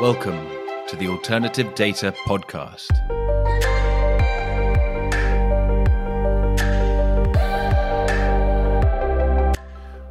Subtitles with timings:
[0.00, 0.46] Welcome
[0.86, 2.88] to the Alternative Data Podcast.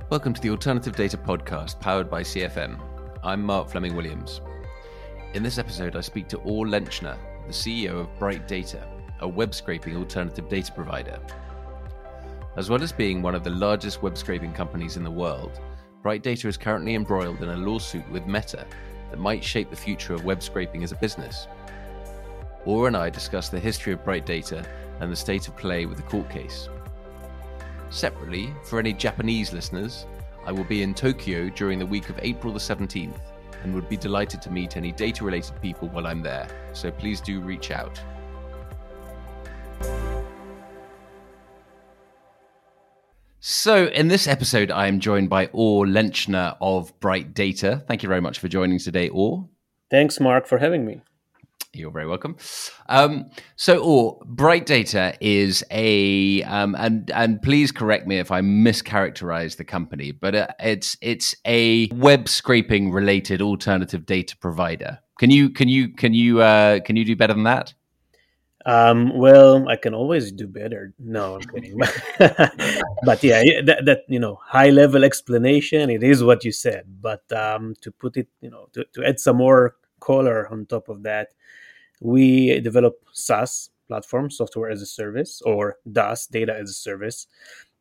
[0.09, 2.77] Welcome to the Alternative Data Podcast powered by CFM.
[3.23, 4.41] I'm Mark Fleming Williams.
[5.33, 7.17] In this episode, I speak to Or Lenchner,
[7.47, 8.85] the CEO of Bright Data,
[9.21, 11.17] a web scraping alternative data provider.
[12.57, 15.61] As well as being one of the largest web scraping companies in the world,
[16.03, 18.67] Bright Data is currently embroiled in a lawsuit with Meta
[19.09, 21.47] that might shape the future of web scraping as a business.
[22.65, 24.65] Or and I discuss the history of Bright Data
[24.99, 26.69] and the state of play with the court case.
[27.89, 30.05] Separately, for any Japanese listeners,
[30.45, 33.19] I will be in Tokyo during the week of April the 17th
[33.63, 37.21] and would be delighted to meet any data related people while I'm there, so please
[37.21, 37.99] do reach out.
[43.49, 47.81] So, in this episode, I am joined by Or Lenchner of Bright Data.
[47.87, 49.47] Thank you very much for joining today, Or.
[49.89, 50.99] Thanks, Mark, for having me.
[51.71, 52.35] You're very welcome.
[52.89, 58.41] Um, so, Or Bright Data is a um, and and please correct me if I
[58.41, 64.99] mischaracterize the company, but uh, it's it's a web scraping related alternative data provider.
[65.19, 67.73] Can you can you can you uh, can you do better than that?
[68.67, 70.93] Um, well, I can always do better.
[70.99, 71.77] No, I'm kidding.
[73.05, 75.89] but yeah, that, that, you know, high level explanation.
[75.89, 76.83] It is what you said.
[77.01, 80.89] But um, to put it, you know, to, to add some more color on top
[80.89, 81.29] of that,
[82.01, 87.25] we develop SaaS platform, software as a service, or DAS, data as a service,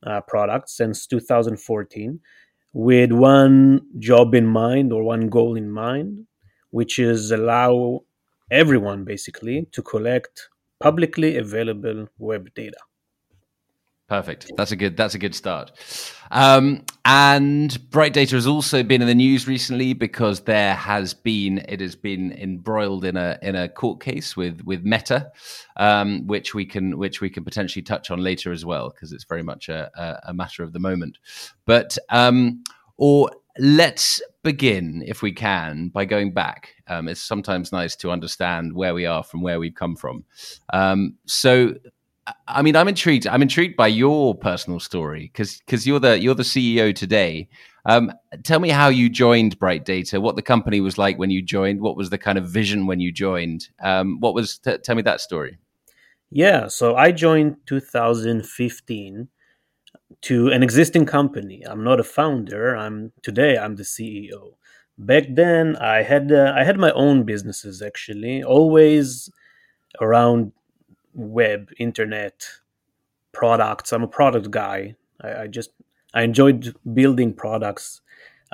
[0.05, 2.21] uh, product since 2014,
[2.73, 6.27] with one job in mind or one goal in mind,
[6.71, 8.05] which is allow
[8.53, 10.48] everyone basically to collect
[10.81, 12.79] publicly available web data.
[14.09, 14.53] Perfect.
[14.57, 14.97] That's a good.
[14.97, 15.73] That's a good start.
[16.31, 21.59] Um, and Bright Data has also been in the news recently because there has been
[21.69, 25.33] it has been embroiled in a in a court case with with Meta,
[25.77, 29.25] um, which we can which we can potentially touch on later as well because it's
[29.25, 31.19] very much a, a, a, matter of the moment.
[31.65, 32.62] But um,
[32.97, 36.75] or let's begin, if we can, by going back.
[36.89, 40.25] Um, it's sometimes nice to understand where we are from where we've come from.
[40.72, 41.75] Um, so,
[42.49, 43.27] I mean, I'm intrigued.
[43.27, 47.49] I'm intrigued by your personal story because because you're the you're the CEO today.
[47.84, 48.12] Um,
[48.43, 50.21] tell me how you joined Bright Data.
[50.21, 51.81] What the company was like when you joined.
[51.81, 53.69] What was the kind of vision when you joined?
[53.81, 54.59] Um, what was?
[54.59, 55.59] T- tell me that story.
[56.31, 59.28] Yeah, so I joined 2015
[60.22, 61.62] to an existing company.
[61.66, 62.77] I'm not a founder.
[62.77, 64.54] I'm today I'm the CEO.
[64.99, 69.31] Back then, I had uh, I had my own businesses actually, always
[70.00, 70.53] around
[71.15, 72.47] web, internet,
[73.32, 73.93] products.
[73.93, 74.94] I'm a product guy.
[75.21, 75.71] I, I just
[76.15, 78.00] I enjoyed building products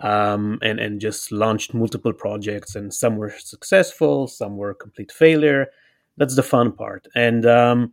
[0.02, 5.68] um, and and just launched multiple projects, and some were successful, some were complete failure.
[6.16, 7.92] That's the fun part, and um,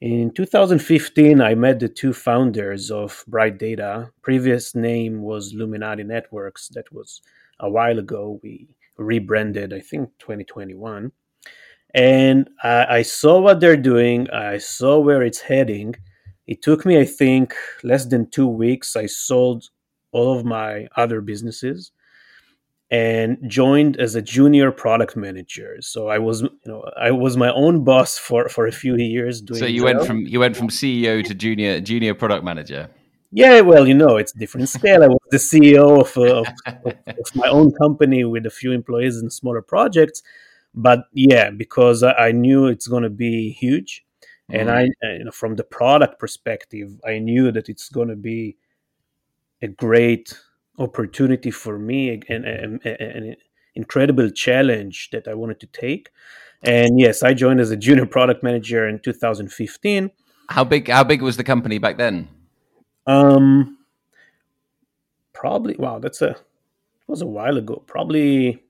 [0.00, 4.10] in 2015, I met the two founders of Bright Data.
[4.22, 6.68] Previous name was Luminati Networks.
[6.68, 7.20] That was
[7.58, 8.38] a while ago.
[8.42, 11.10] We rebranded, I think, 2021.
[11.94, 14.30] And I, I saw what they're doing.
[14.30, 15.96] I saw where it's heading.
[16.46, 18.94] It took me, I think, less than two weeks.
[18.94, 19.64] I sold
[20.12, 21.90] all of my other businesses
[22.90, 25.76] and joined as a junior product manager.
[25.80, 29.40] So I was, you know, I was my own boss for for a few years.
[29.42, 32.88] Doing so you went from you went from CEO to junior junior product manager.
[33.30, 35.02] Yeah, well, you know, it's different scale.
[35.02, 36.50] I was the CEO of, uh,
[36.86, 40.22] of, of, my own company with a few employees and smaller projects.
[40.74, 44.04] But yeah, because I, knew it's going to be huge,
[44.48, 45.06] and mm-hmm.
[45.06, 48.56] I, you know, from the product perspective, I knew that it's going to be
[49.60, 50.32] a great
[50.78, 53.36] opportunity for me and an
[53.74, 56.10] incredible challenge that I wanted to take.
[56.62, 60.10] And yes, I joined as a junior product manager in 2015.
[60.48, 60.88] How big?
[60.88, 62.28] How big was the company back then?
[63.06, 63.78] Um,
[65.32, 65.76] probably.
[65.78, 66.38] Wow, that's a it
[67.06, 67.82] was a while ago.
[67.86, 68.62] Probably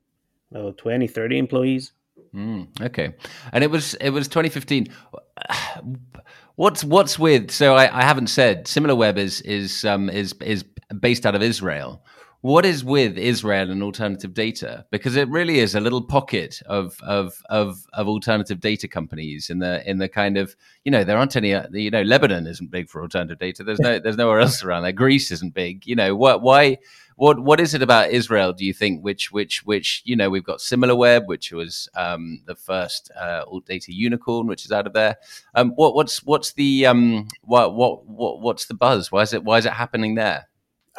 [0.55, 1.93] uh, 20, 30 employees.
[2.35, 3.15] Mm, okay,
[3.53, 4.89] and it was it was 2015.
[6.57, 7.53] What's what's with?
[7.53, 10.65] So I, I haven't said SimilarWeb is is um, is is
[11.01, 12.03] based out of Israel.
[12.41, 14.87] What is with Israel and alternative data?
[14.93, 19.59] Because it really is a little pocket of of of, of alternative data companies in
[19.59, 20.55] the in the kind of
[20.85, 23.65] you know there aren't any uh, you know Lebanon isn't big for alternative data.
[23.65, 24.93] There's no there's nowhere else around there.
[24.93, 25.85] Greece isn't big.
[25.85, 26.79] You know what why
[27.17, 28.53] what what is it about Israel?
[28.53, 32.55] Do you think which which which you know we've got SimilarWeb, which was um, the
[32.55, 35.17] first uh, alt data unicorn, which is out of there.
[35.57, 39.11] Um, what what's what's the um, what what what what's the buzz?
[39.11, 40.47] Why is it why is it happening there?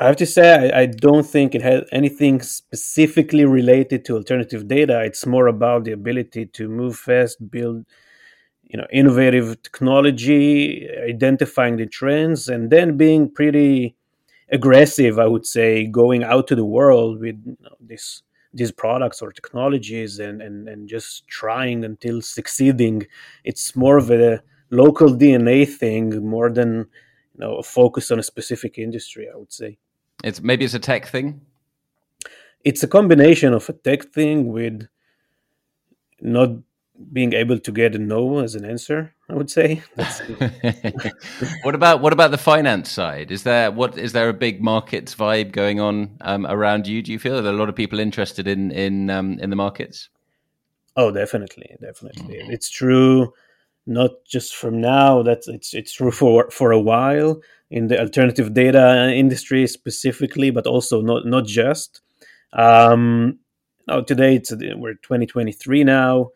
[0.02, 4.66] I have to say, I, I, don't think it has anything specifically related to alternative
[4.66, 5.04] data.
[5.04, 7.86] It's more about the ability to move fast, build,
[8.64, 13.98] you know, innovative technology, identifying the trends, and then being pretty
[14.50, 15.20] aggressive.
[15.20, 18.24] I would say going out to the world with you know, this
[18.54, 23.06] these products or technologies and, and and just trying until succeeding.
[23.44, 26.88] It's more of a local DNA thing more than
[27.34, 29.28] you know a focus on a specific industry.
[29.34, 29.78] I would say.
[30.24, 31.42] It's maybe it's a tech thing.
[32.64, 34.88] It's a combination of a tech thing with
[36.20, 36.50] not
[37.14, 39.14] being able to get a no as an answer.
[39.30, 39.84] I would say.
[41.64, 43.32] what about what about the finance side?
[43.32, 47.02] Is there what is there a big markets vibe going on um, around you?
[47.02, 49.56] Do you feel are there a lot of people interested in in um, in the
[49.56, 50.10] markets?
[50.96, 52.40] Oh, definitely, definitely.
[52.40, 52.52] Mm-hmm.
[52.52, 53.34] It's true.
[53.90, 55.24] Not just from now.
[55.24, 57.42] That's it's it's true for for a while
[57.72, 62.02] in the alternative data industry specifically, but also not not just.
[62.54, 63.40] Um,
[63.88, 66.30] now today it's we're 2023 now.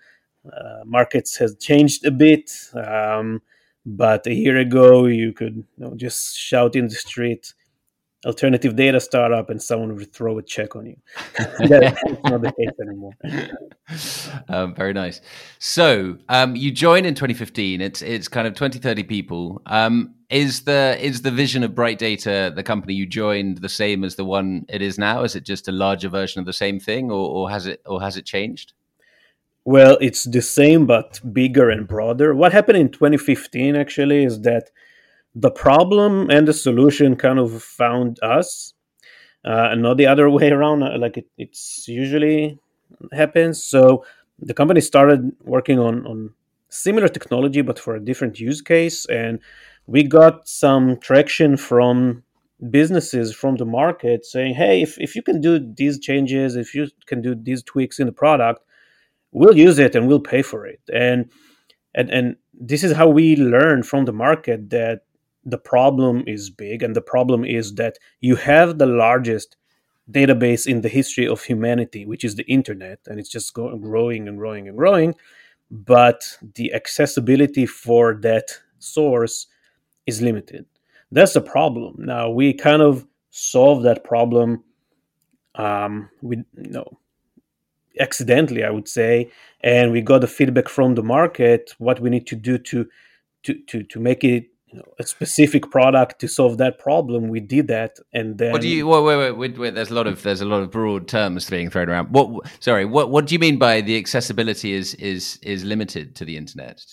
[0.51, 3.39] Uh, markets has changed a bit, um,
[3.85, 7.53] but a year ago you could you know, just shout in the street,
[8.25, 10.97] alternative data startup and someone would throw a check on you.
[11.37, 13.13] That's not the case anymore.
[14.47, 15.19] Um, very nice.
[15.59, 17.81] So um, you join in 2015.
[17.81, 19.61] It's it's kind of 20, 30 people.
[19.65, 24.03] Um, is the is the vision of Bright Data, the company you joined, the same
[24.03, 25.23] as the one it is now?
[25.23, 28.01] Is it just a larger version of the same thing, or, or has it or
[28.01, 28.73] has it changed?
[29.65, 32.33] Well, it's the same but bigger and broader.
[32.33, 34.71] What happened in 2015 actually is that
[35.35, 38.73] the problem and the solution kind of found us
[39.45, 42.59] uh, and not the other way around uh, like it, it's usually
[43.11, 43.63] happens.
[43.63, 44.05] So
[44.39, 46.33] the company started working on on
[46.69, 49.39] similar technology but for a different use case and
[49.85, 52.23] we got some traction from
[52.71, 56.87] businesses from the market saying hey if, if you can do these changes if you
[57.05, 58.63] can do these tweaks in the product
[59.33, 60.79] we'll use it and we'll pay for it.
[60.93, 61.29] And
[61.93, 65.01] and and this is how we learn from the market that
[65.45, 69.57] the problem is big and the problem is that you have the largest
[70.11, 74.37] database in the history of humanity which is the internet and it's just growing and
[74.37, 75.15] growing and growing
[75.71, 79.47] but the accessibility for that source
[80.05, 80.65] is limited.
[81.11, 81.95] That's the problem.
[81.97, 84.63] Now we kind of solve that problem
[85.55, 86.99] um, with you know
[87.99, 89.29] accidentally i would say
[89.61, 92.87] and we got the feedback from the market what we need to do to
[93.43, 97.27] to to, to make it you know, a specific product to solve that problem.
[97.27, 98.51] We did that, and then.
[98.51, 98.87] What do you?
[98.87, 101.69] Wait, wait, wait, wait, There's a lot of there's a lot of broad terms being
[101.69, 102.09] thrown around.
[102.09, 102.47] What?
[102.59, 102.85] Sorry.
[102.85, 103.11] What?
[103.11, 106.83] What do you mean by the accessibility is is is limited to the internet?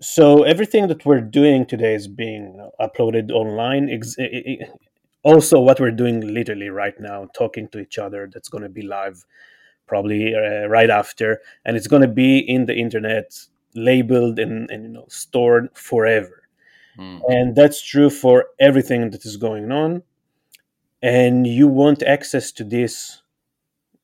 [0.00, 3.88] So everything that we're doing today is being uploaded online.
[5.22, 8.82] Also, what we're doing literally right now, talking to each other, that's going to be
[8.82, 9.24] live,
[9.86, 13.32] probably uh, right after, and it's going to be in the internet,
[13.74, 16.43] labeled and, and you know stored forever
[16.98, 17.20] Mm.
[17.28, 20.02] And that's true for everything that is going on.
[21.02, 23.22] And you want access to this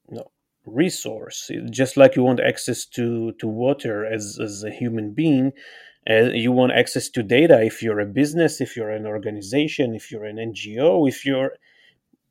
[0.09, 0.31] you know,
[0.67, 5.53] resource, just like you want access to, to water as, as a human being.
[6.09, 10.11] Uh, you want access to data if you're a business, if you're an organization, if
[10.11, 11.53] you're an NGO, if you're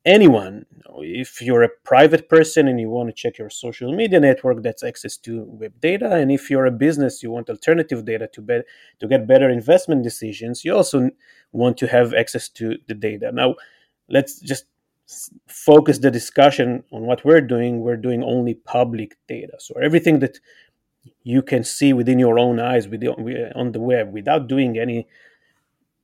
[0.04, 0.66] anyone.
[1.02, 4.82] If you're a private person and you want to check your social media network, that's
[4.82, 6.14] access to web data.
[6.14, 8.60] And if you're a business, you want alternative data to be,
[8.98, 10.64] to get better investment decisions.
[10.64, 11.10] You also
[11.52, 13.30] want to have access to the data.
[13.32, 13.54] Now,
[14.08, 14.66] let's just
[15.48, 17.80] focus the discussion on what we're doing.
[17.80, 20.38] We're doing only public data, so everything that
[21.22, 25.08] you can see within your own eyes on the web without doing any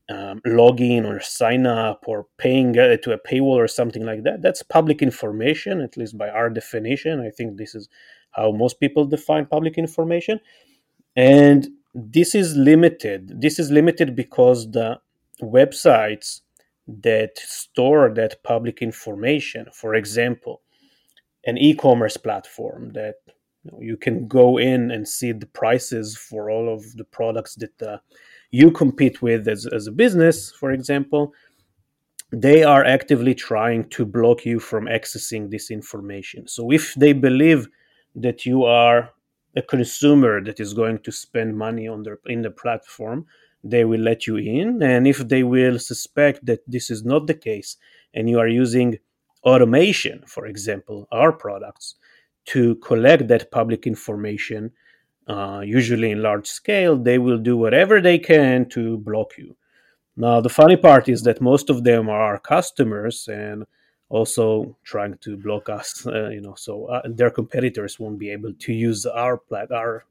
[0.08, 4.42] um, login or sign up or paying uh, to a paywall or something like that.
[4.42, 7.20] That's public information, at least by our definition.
[7.20, 7.88] I think this is
[8.32, 10.40] how most people define public information.
[11.16, 13.40] And this is limited.
[13.40, 15.00] This is limited because the
[15.42, 16.42] websites
[16.86, 20.62] that store that public information, for example,
[21.46, 23.16] an e commerce platform that
[23.64, 27.56] you, know, you, can go in and see the prices for all of the products
[27.56, 27.98] that uh,
[28.50, 31.32] you compete with as, as a business, for example,
[32.32, 36.48] they are actively trying to block you from accessing this information.
[36.48, 37.68] So if they believe
[38.14, 39.10] that you are
[39.54, 43.26] a consumer that is going to spend money on their in the platform,
[43.62, 44.82] they will let you in.
[44.82, 47.76] And if they will suspect that this is not the case
[48.12, 48.98] and you are using
[49.44, 51.94] automation, for example, our products,
[52.46, 54.72] to collect that public information
[55.26, 59.56] uh, usually in large scale, they will do whatever they can to block you.
[60.16, 63.64] Now, the funny part is that most of them are our customers and
[64.08, 68.52] also trying to block us, uh, you know, so uh, their competitors won't be able
[68.54, 70.04] to use our plat- our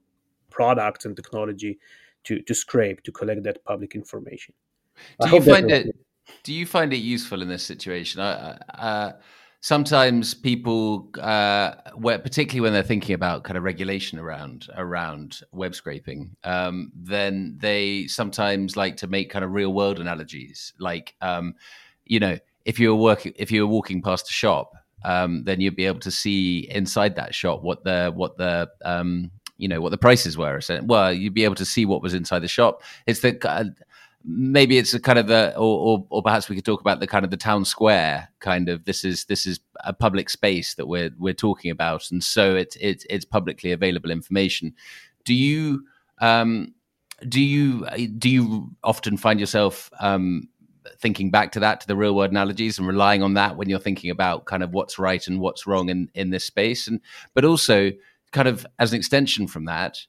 [0.51, 1.79] products and technology
[2.24, 4.53] to, to scrape, to collect that public information.
[5.22, 5.95] Do you find it?
[6.43, 8.22] Do you find it useful in this situation?
[8.22, 9.13] Uh,
[9.65, 15.74] sometimes people, uh, where, particularly when they're thinking about kind of regulation around around web
[15.74, 20.72] scraping, um, then they sometimes like to make kind of real world analogies.
[20.77, 21.55] Like, um,
[22.05, 24.72] you know, if you're working, if you're walking past a shop,
[25.03, 29.31] um, then you'd be able to see inside that shop what the what the um,
[29.57, 30.60] you know what the prices were.
[30.84, 32.84] Well, you'd be able to see what was inside the shop.
[33.07, 33.63] It's the uh,
[34.27, 37.08] maybe it's a kind of a or, or, or perhaps we could talk about the
[37.08, 40.88] kind of the town square kind of this is this is a public space that
[40.88, 42.10] we're we're talking about.
[42.12, 44.74] And so it's it's it's publicly available information.
[45.24, 45.86] Do you
[46.20, 46.74] um
[47.29, 50.50] do you do you often find yourself um
[51.00, 53.79] thinking back to that to the real world analogies and relying on that when you're
[53.79, 56.88] thinking about kind of what's right and what's wrong in in this space?
[56.88, 57.00] And
[57.34, 57.91] but also
[58.32, 60.00] kind of as an extension from that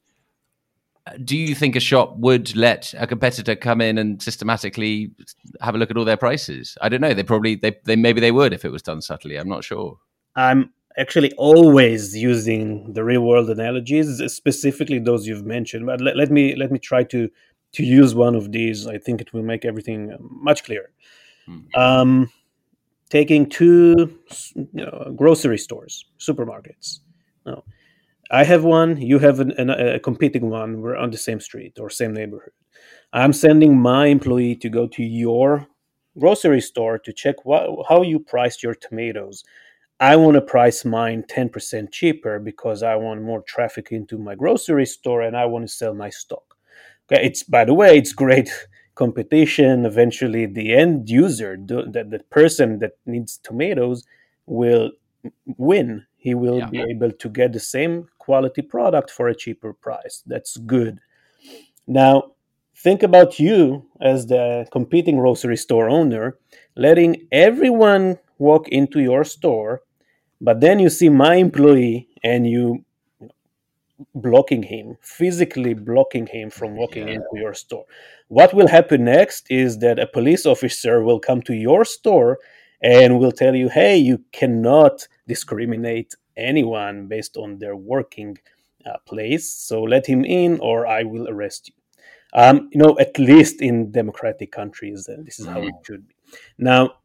[1.24, 5.12] do you think a shop would let a competitor come in and systematically
[5.60, 6.76] have a look at all their prices?
[6.80, 7.14] I don't know.
[7.14, 9.36] They probably they, they maybe they would if it was done subtly.
[9.36, 9.98] I'm not sure.
[10.34, 15.86] I'm actually always using the real world analogies, specifically those you've mentioned.
[15.86, 17.30] But let, let me let me try to
[17.72, 18.86] to use one of these.
[18.86, 20.90] I think it will make everything much clearer.
[21.46, 21.60] Hmm.
[21.76, 22.32] Um,
[23.10, 24.18] taking two
[24.54, 26.98] you know, grocery stores, supermarkets.
[27.44, 27.62] No
[28.30, 30.80] I have one, you have an, an, a competing one.
[30.80, 32.52] We're on the same street or same neighborhood.
[33.12, 35.66] I'm sending my employee to go to your
[36.18, 37.36] grocery store to check
[37.88, 39.44] how you priced your tomatoes.
[40.00, 44.86] I want to price mine 10% cheaper because I want more traffic into my grocery
[44.86, 46.56] store and I want to sell my stock.
[47.10, 48.50] Okay, it's by the way, it's great
[48.94, 49.86] competition.
[49.86, 54.04] Eventually, the end user, the, the person that needs tomatoes,
[54.46, 54.90] will
[55.56, 56.04] win.
[56.26, 56.70] He will yeah.
[56.70, 60.24] be able to get the same quality product for a cheaper price.
[60.26, 60.98] That's good.
[61.86, 62.32] Now,
[62.74, 66.36] think about you as the competing grocery store owner,
[66.74, 69.82] letting everyone walk into your store,
[70.40, 72.84] but then you see my employee and you
[74.16, 77.14] blocking him, physically blocking him from walking yeah.
[77.14, 77.84] into your store.
[78.26, 82.40] What will happen next is that a police officer will come to your store
[82.82, 88.38] and will tell you, hey, you cannot discriminate anyone based on their working
[88.84, 89.50] uh, place.
[89.50, 91.74] So let him in, or I will arrest you.
[92.34, 95.86] Um, you know, at least in democratic countries, uh, this is how it mm.
[95.86, 96.14] should be.
[96.58, 96.96] Now,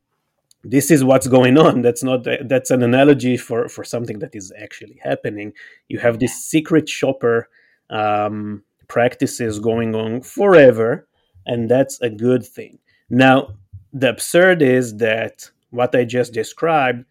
[0.63, 1.82] this is what's going on.
[1.82, 5.54] That's not that's an analogy for for something that is actually happening.
[5.88, 7.50] You have this secret shopper
[7.90, 11.08] um, practices going on forever,
[11.46, 12.80] and that's a good thing.
[13.10, 13.56] Now,
[13.94, 17.06] the absurd is that what I just described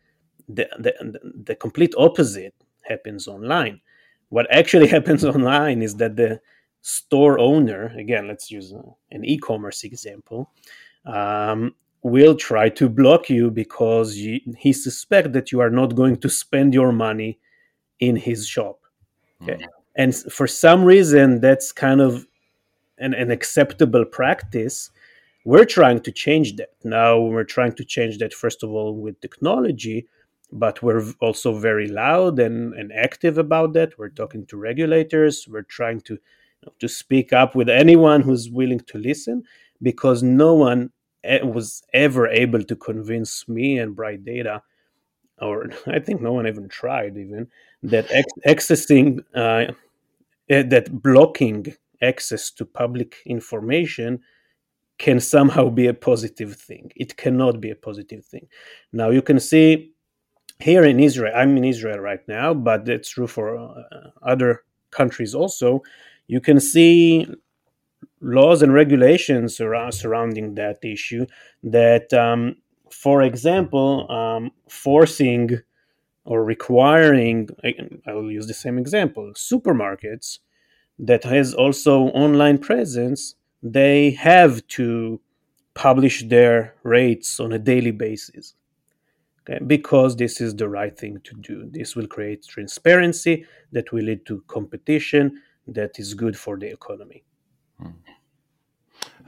[0.55, 3.81] the, the, the complete opposite happens online.
[4.29, 6.41] What actually happens online is that the
[6.83, 8.73] store owner, again, let's use
[9.11, 10.51] an e commerce example,
[11.07, 16.17] um, will try to block you because you, he suspects that you are not going
[16.17, 17.39] to spend your money
[17.99, 18.79] in his shop.
[19.43, 19.55] Okay.
[19.55, 19.65] Mm-hmm.
[19.97, 22.27] And for some reason, that's kind of
[22.99, 24.91] an, an acceptable practice.
[25.45, 26.71] We're trying to change that.
[26.85, 30.07] Now, we're trying to change that, first of all, with technology,
[30.53, 33.99] but we're also very loud and, and active about that.
[33.99, 35.47] We're talking to regulators.
[35.49, 39.45] We're trying to you know, to speak up with anyone who's willing to listen,
[39.83, 40.91] because no one
[41.25, 44.63] was ever able to convince me and Bright Data,
[45.39, 47.49] or I think no one even tried even
[47.83, 49.73] that ex- accessing uh,
[50.49, 54.21] eh, that blocking access to public information
[54.99, 56.93] can somehow be a positive thing.
[56.95, 58.49] It cannot be a positive thing.
[58.93, 59.93] Now you can see
[60.61, 63.83] here in Israel, I'm in Israel right now, but it's true for uh,
[64.23, 65.83] other countries also.
[66.27, 67.27] You can see
[68.21, 71.27] laws and regulations around, surrounding that issue
[71.63, 72.57] that, um,
[72.91, 75.61] for example, um, forcing
[76.25, 80.39] or requiring, I will use the same example, supermarkets
[80.99, 85.21] that has also online presence, they have to
[85.75, 88.55] publish their rates on a daily basis
[89.49, 89.63] okay?
[89.65, 91.69] because this is the right thing to do.
[91.71, 97.25] This will create transparency that will lead to competition that is good for the economy.
[97.79, 97.91] Hmm.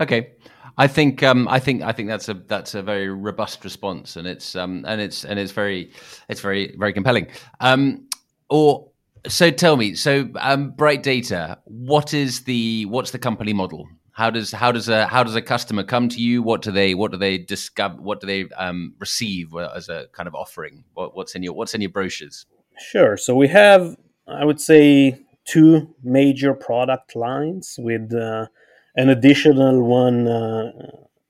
[0.00, 0.32] Okay,
[0.78, 4.26] I think um, I think I think that's a that's a very robust response, and
[4.26, 5.92] it's um, and it's and it's very
[6.28, 7.28] it's very very compelling.
[7.60, 8.08] Um,
[8.48, 8.88] or
[9.28, 13.86] so tell me, so um, Bright Data, what is the what's the company model?
[14.12, 16.42] How does how does a how does a customer come to you?
[16.42, 18.00] What do they what do they discover?
[18.00, 20.84] What do they um, receive as a kind of offering?
[20.94, 22.44] What, what's in your what's in your brochures?
[22.78, 23.16] Sure.
[23.16, 28.48] So we have, I would say, two major product lines with uh,
[28.96, 30.72] an additional one uh,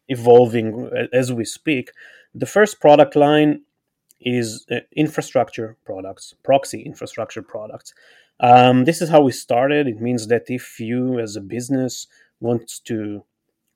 [0.08, 1.92] evolving as we speak.
[2.34, 3.62] The first product line
[4.20, 7.94] is uh, infrastructure products, proxy infrastructure products.
[8.40, 9.86] Um, this is how we started.
[9.86, 12.06] It means that if you, as a business,
[12.42, 13.24] want to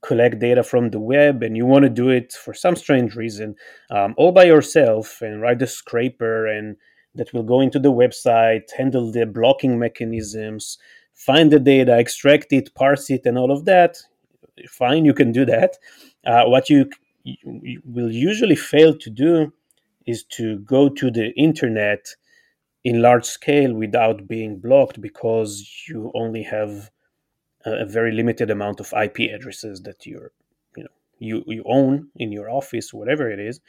[0.03, 3.55] collect data from the web and you want to do it for some strange reason
[3.91, 6.77] um, all by yourself and write a scraper and
[7.17, 10.79] that will go into the website, handle the blocking mechanisms,
[11.15, 13.97] find the data, extract it, parse it, and all of that,
[14.69, 15.77] fine, you can do that.
[16.25, 16.89] Uh, what you,
[17.25, 19.53] you will usually fail to do
[20.07, 22.07] is to go to the internet
[22.85, 26.91] in large scale without being blocked because you only have
[27.67, 30.33] a, very limited amount of IP addresses that you're
[30.77, 33.61] you know you, you own in your office whatever it is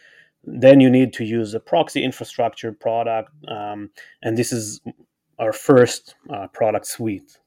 [0.44, 3.90] then you need to use a proxy infrastructure product um,
[4.22, 4.82] and this is
[5.40, 7.38] our first uh, product suite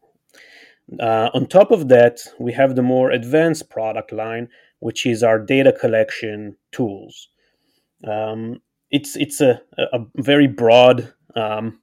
[0.98, 4.48] uh, on top of that we have the more advanced product line
[4.80, 7.28] which is our data collection tools
[8.06, 11.78] um, it's it's a, a very broad um,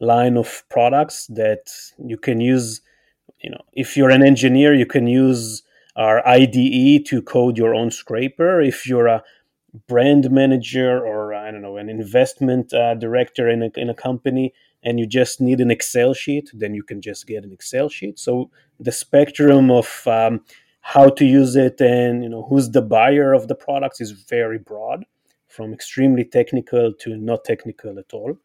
[0.00, 2.80] line of products that you can use.
[3.46, 5.62] You know, if you're an engineer, you can use
[5.94, 8.60] our IDE to code your own scraper.
[8.60, 9.22] If you're a
[9.86, 14.52] brand manager or I don't know an investment uh, director in a, in a company
[14.82, 18.18] and you just need an Excel sheet, then you can just get an Excel sheet.
[18.18, 18.50] So
[18.80, 20.40] the spectrum of um,
[20.80, 24.58] how to use it and you know who's the buyer of the products is very
[24.58, 25.04] broad
[25.46, 28.36] from extremely technical to not technical at all.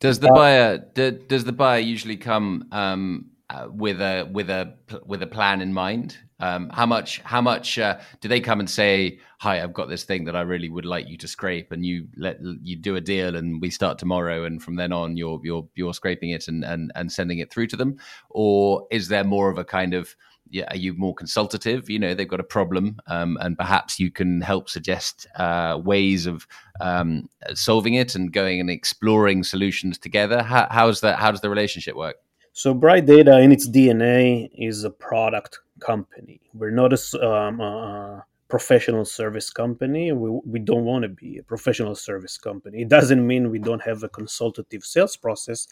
[0.00, 4.48] Does the uh, buyer do, does the buyer usually come um, uh, with a with
[4.48, 6.16] a with a plan in mind?
[6.38, 10.04] Um, how much how much uh, do they come and say, "Hi, I've got this
[10.04, 13.00] thing that I really would like you to scrape," and you let you do a
[13.00, 16.64] deal, and we start tomorrow, and from then on, you're you're you're scraping it and
[16.64, 17.96] and and sending it through to them,
[18.30, 20.14] or is there more of a kind of
[20.48, 21.90] yeah, are you more consultative?
[21.90, 26.26] You know, they've got a problem, um, and perhaps you can help suggest uh, ways
[26.26, 26.46] of
[26.80, 30.42] um, solving it and going and exploring solutions together.
[30.42, 31.18] How, how's that?
[31.18, 32.16] How does the relationship work?
[32.52, 36.40] So, Bright Data in its DNA is a product company.
[36.52, 40.10] We're not a, um, a professional service company.
[40.12, 42.82] We, we don't want to be a professional service company.
[42.82, 45.68] It doesn't mean we don't have a consultative sales process,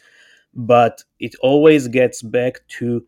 [0.53, 3.05] but it always gets back to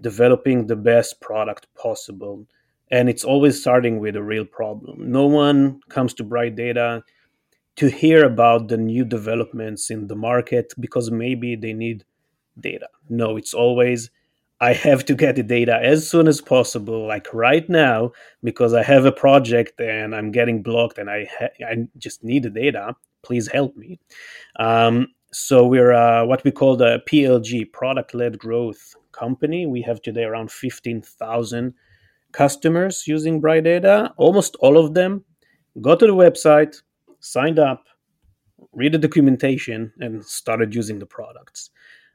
[0.00, 2.46] developing the best product possible.
[2.90, 5.10] And it's always starting with a real problem.
[5.10, 7.04] No one comes to Bright Data
[7.76, 12.04] to hear about the new developments in the market because maybe they need
[12.60, 12.88] data.
[13.12, 14.10] No, it's always
[14.58, 18.82] I have to get the data as soon as possible, like right now, because I
[18.84, 22.94] have a project and I'm getting blocked and I ha- I just need the data.
[23.22, 23.98] Please help me.
[24.58, 29.66] Um, so we're uh, what we call the PLG, product-led growth company.
[29.66, 31.74] We have today around 15,000
[32.32, 34.14] customers using Bright Data.
[34.16, 35.24] Almost all of them
[35.80, 36.80] got to the website,
[37.20, 37.84] signed up,
[38.72, 41.70] read the documentation, and started using the products.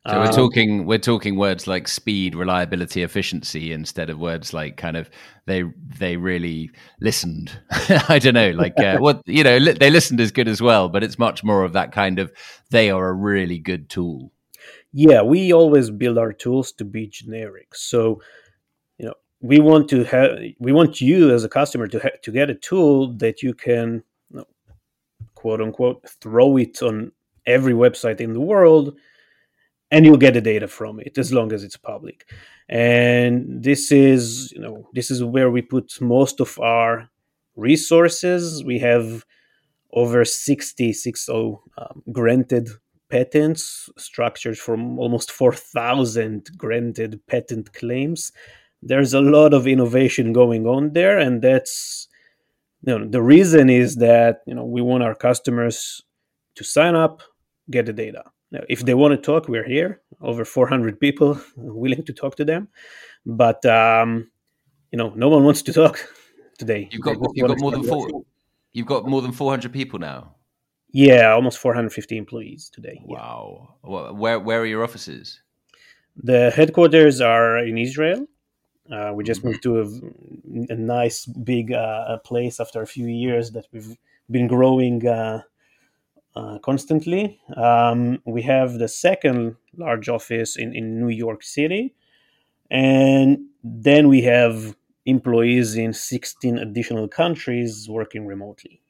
[0.06, 4.78] So we're um, talking we're talking words like speed, reliability, efficiency instead of words like
[4.78, 5.10] kind of
[5.46, 5.64] they
[6.00, 7.60] they really listened.
[8.08, 10.88] I don't know, like uh, what you know li- they listened as good as well,
[10.88, 12.32] but it's much more of that kind of
[12.70, 14.32] they are a really good tool
[14.94, 17.76] yeah, we always build our tools to be generic.
[17.76, 18.22] So,
[18.98, 22.32] you know, we want to have we want you as a customer to ha- to
[22.32, 24.48] get a tool that you can, you know,
[25.36, 27.12] quote unquote, throw it on
[27.46, 28.98] every website in the world,
[29.92, 32.30] and you'll get the data from it as long as it's public.
[32.70, 37.10] And this is, you know, this is where we put most of our
[37.56, 38.64] resources.
[38.64, 39.26] We have
[39.94, 41.34] over 60, 60
[41.78, 42.70] um, granted
[43.10, 48.32] patents structured from almost 4,000 granted patent claims.
[48.82, 52.08] There's a lot of innovation going on there, and that's
[52.86, 56.04] you know, the reason is that you know we want our customers
[56.56, 57.22] to sign up,
[57.72, 58.24] get the data.
[58.52, 60.02] If they want to talk, we're here.
[60.22, 62.70] Over 400 people willing to talk to them,
[63.26, 64.32] but um,
[64.92, 66.00] you know, no one wants to talk
[66.58, 66.90] today.
[66.92, 68.10] You've got you've got more than four.
[68.74, 70.36] You've got more than 400 people now.
[70.92, 73.02] Yeah, almost 450 employees today.
[73.04, 73.76] Wow.
[73.84, 74.12] Yeah.
[74.12, 75.42] Where where are your offices?
[76.16, 78.26] The headquarters are in Israel.
[78.92, 79.50] Uh, we just mm-hmm.
[79.50, 83.98] moved to a, a nice big uh, place after a few years that we've
[84.32, 85.42] been growing uh,
[86.36, 87.40] uh, constantly.
[87.56, 91.96] Um, we have the second large office in, in New York City.
[92.70, 98.82] And then we have employees in 16 additional countries working remotely.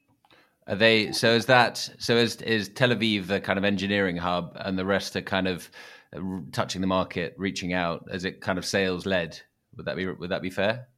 [0.66, 1.30] Are they so?
[1.30, 2.14] Is that so?
[2.16, 5.70] Is is Tel Aviv the kind of engineering hub, and the rest are kind of
[6.52, 8.04] touching the market, reaching out?
[8.12, 9.40] Is it kind of sales led?
[9.76, 10.88] Would that be would that be fair?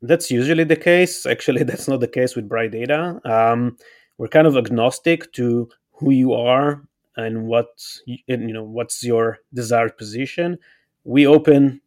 [0.00, 1.26] That's usually the case.
[1.26, 3.20] Actually, that's not the case with Bright Data.
[3.26, 3.76] Um,
[4.16, 6.82] we're kind of agnostic to who you are
[7.16, 7.68] and what
[8.06, 10.58] you know what's your desired position.
[11.04, 11.80] We open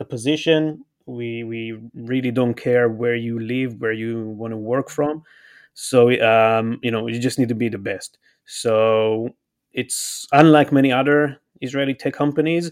[0.00, 0.84] a position.
[1.06, 5.22] We we really don't care where you live, where you want to work from
[5.74, 8.18] so um, you know, you just need to be the best.
[8.46, 9.30] So
[9.72, 12.70] it's unlike many other Israeli tech companies.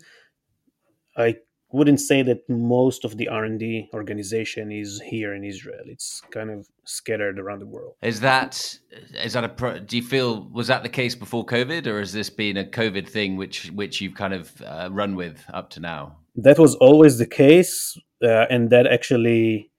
[1.17, 1.37] I
[1.73, 5.85] wouldn't say that most of the r&d organization is here in israel.
[5.87, 7.95] It's kind of scattered around the world.
[8.03, 8.79] Is that
[9.15, 12.13] is that a pro, do you feel was that the case before covid or has
[12.13, 15.81] this been a covid thing which which you've kind of uh, run with up to
[15.81, 16.17] now?
[16.37, 19.72] That was always the case uh, and that actually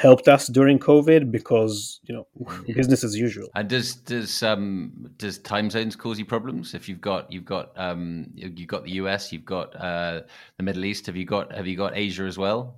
[0.00, 2.72] helped us during COVID because you know mm-hmm.
[2.72, 3.48] business as usual.
[3.54, 6.74] And does does um does time zones cause you problems?
[6.74, 10.22] If you've got you've got um you've got the US, you've got uh,
[10.56, 11.06] the Middle East.
[11.06, 12.76] Have you got have you got Asia as well?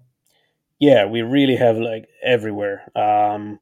[0.80, 2.90] Yeah, we really have like everywhere.
[2.96, 3.60] Um,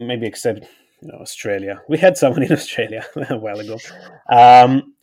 [0.00, 0.66] maybe except
[1.00, 1.80] you know, Australia.
[1.88, 3.78] We had someone in Australia a while ago.
[4.28, 4.94] Um,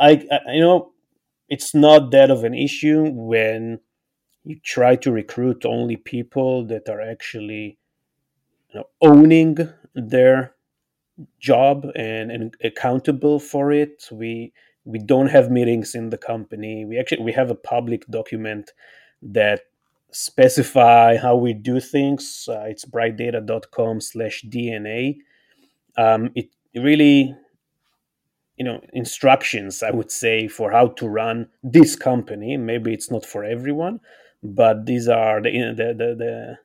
[0.00, 0.92] I, I you know
[1.48, 3.78] it's not that of an issue when
[4.44, 7.78] you try to recruit only people that are actually
[8.70, 9.56] you know, owning
[9.94, 10.54] their
[11.40, 14.08] job and, and accountable for it.
[14.12, 14.52] We
[14.84, 16.84] we don't have meetings in the company.
[16.84, 18.72] We actually we have a public document
[19.22, 19.62] that
[20.10, 22.48] specify how we do things.
[22.50, 25.18] Uh, it's brightdata.com slash DNA.
[25.96, 27.34] Um, it really,
[28.56, 32.56] you know, instructions, I would say, for how to run this company.
[32.56, 34.00] Maybe it's not for everyone,
[34.42, 36.58] but these are the, the, the, the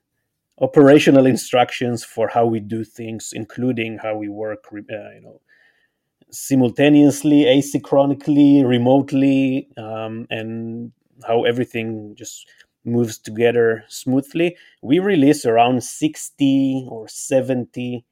[0.60, 4.78] operational instructions for how we do things, including how we work, uh,
[5.16, 5.42] you know,
[6.32, 10.92] simultaneously, asynchronously, remotely, um, and
[11.28, 12.48] how everything just
[12.86, 14.58] moves together smoothly.
[14.82, 18.04] We release around 60 or 70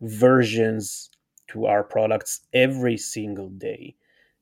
[0.00, 1.10] versions
[1.48, 3.94] to our products every single day.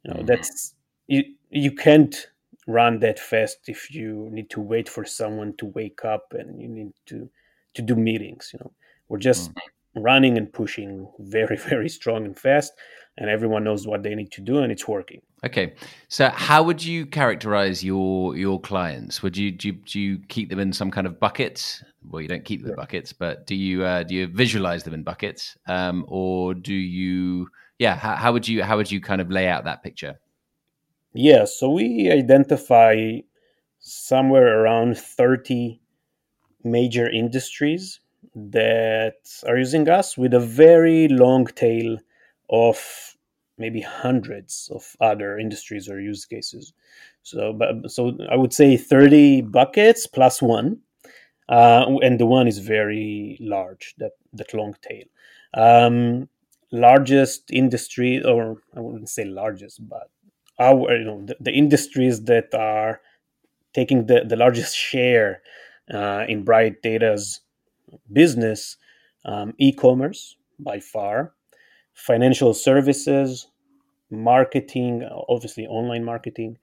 [0.04, 0.26] You know, mm-hmm.
[0.26, 0.74] that's
[1.06, 2.28] you, you can't
[2.68, 6.68] run that fast if you need to wait for someone to wake up and you
[6.68, 7.28] need to
[7.74, 8.70] to do meetings you know.
[9.08, 9.60] We're just mm.
[9.96, 12.72] running and pushing very very strong and fast
[13.16, 15.20] and everyone knows what they need to do and it's working.
[15.44, 15.74] Okay.
[16.08, 19.22] So how would you characterize your your clients?
[19.22, 21.82] Would you do you, do you keep them in some kind of buckets?
[22.10, 24.92] Well you don't keep them in buckets but do you uh, do you visualize them
[24.92, 25.56] in buckets?
[25.66, 29.48] Um, or do you yeah how, how would you how would you kind of lay
[29.48, 30.18] out that picture
[31.14, 33.18] yeah, so we identify
[33.80, 35.80] somewhere around 30
[36.64, 38.00] major industries
[38.34, 39.16] that
[39.46, 41.98] are using us with a very long tail
[42.50, 43.16] of
[43.56, 46.72] maybe hundreds of other industries or use cases.
[47.22, 50.78] So, but, so I would say 30 buckets plus one.
[51.48, 55.04] Uh, and the one is very large, that, that long tail.
[55.54, 56.28] Um,
[56.70, 60.10] largest industry, or I wouldn't say largest, but
[60.58, 63.00] our you know the, the industries that are
[63.74, 65.42] taking the, the largest share
[65.92, 67.40] uh, in bright data's
[68.12, 68.76] business
[69.24, 71.32] um, e-commerce by far
[71.94, 73.48] financial services
[74.10, 76.58] marketing obviously online marketing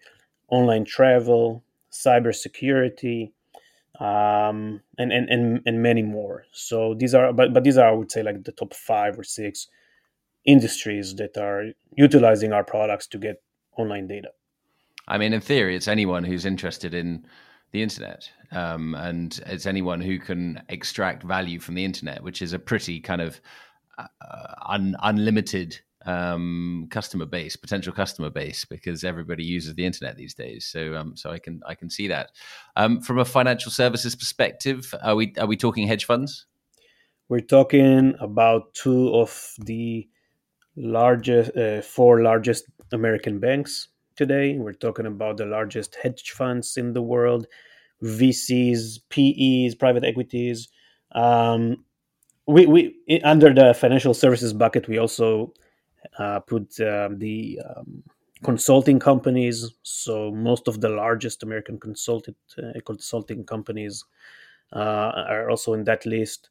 [0.50, 3.32] online travel cybersecurity
[4.00, 6.46] um, and, and, and, and many more.
[6.52, 9.24] So these are but, but these are i would say like the top five or
[9.24, 9.68] six
[10.46, 11.66] industries that are
[11.98, 13.42] utilizing our products to get
[13.78, 14.30] online data.
[15.08, 17.26] I mean, in theory, it's anyone who's interested in
[17.72, 22.54] the internet, um, and it's anyone who can extract value from the internet, which is
[22.54, 23.40] a pretty kind of
[23.98, 24.08] uh,
[24.68, 30.66] un- unlimited um, customer base, potential customer base, because everybody uses the internet these days.
[30.66, 32.32] So, um, so I can I can see that.
[32.76, 36.46] Um, from a financial services perspective, are we are we talking hedge funds?
[37.28, 40.08] We're talking about two of the
[40.76, 44.58] largest, uh, four largest American banks today.
[44.58, 47.48] We're talking about the largest hedge funds in the world,
[48.04, 50.70] VCs, PEs, private equities.
[51.14, 51.86] Um,
[52.48, 55.54] we, we under the financial services bucket, we also
[56.20, 58.04] uh, put um, the um,
[58.44, 59.72] consulting companies.
[59.84, 64.04] So most of the largest American consulted uh, consulting companies
[64.74, 66.50] uh, are also in that list.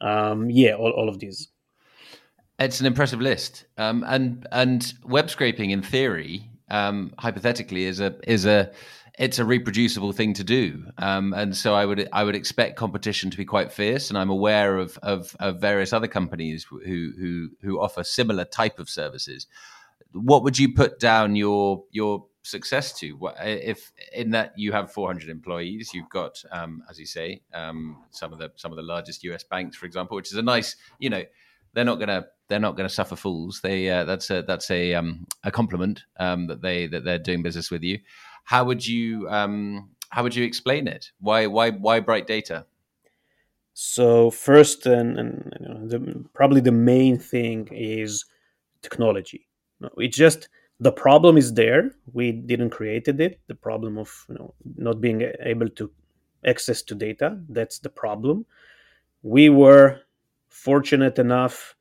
[0.00, 1.48] Um, yeah, all, all of these.
[2.58, 8.14] It's an impressive list, um, and and web scraping, in theory, um, hypothetically, is a
[8.28, 8.70] is a
[9.18, 13.30] it's a reproducible thing to do, um, and so I would I would expect competition
[13.30, 14.08] to be quite fierce.
[14.08, 16.80] And I'm aware of of, of various other companies who
[17.18, 19.46] who who offer similar type of services.
[20.12, 23.18] What would you put down your your success to?
[23.40, 28.32] If in that you have 400 employees, you've got, um, as you say, um, some
[28.32, 29.44] of the some of the largest U.S.
[29.44, 31.24] banks, for example, which is a nice, you know,
[31.74, 33.60] they're not gonna they're not gonna suffer fools.
[33.62, 37.42] They uh, that's a that's a um, a compliment um, that they that they're doing
[37.42, 37.98] business with you.
[38.44, 41.10] How would you um, how would you explain it?
[41.18, 42.66] Why why why bright data?
[43.72, 48.26] So first, and, and you know, the, probably the main thing is
[48.82, 49.48] technology.
[49.96, 51.92] It's just the problem is there.
[52.12, 53.40] We didn't created it.
[53.46, 55.90] The problem of you know not being able to
[56.44, 57.38] access to data.
[57.48, 58.44] That's the problem.
[59.22, 60.00] We were
[60.50, 61.74] fortunate enough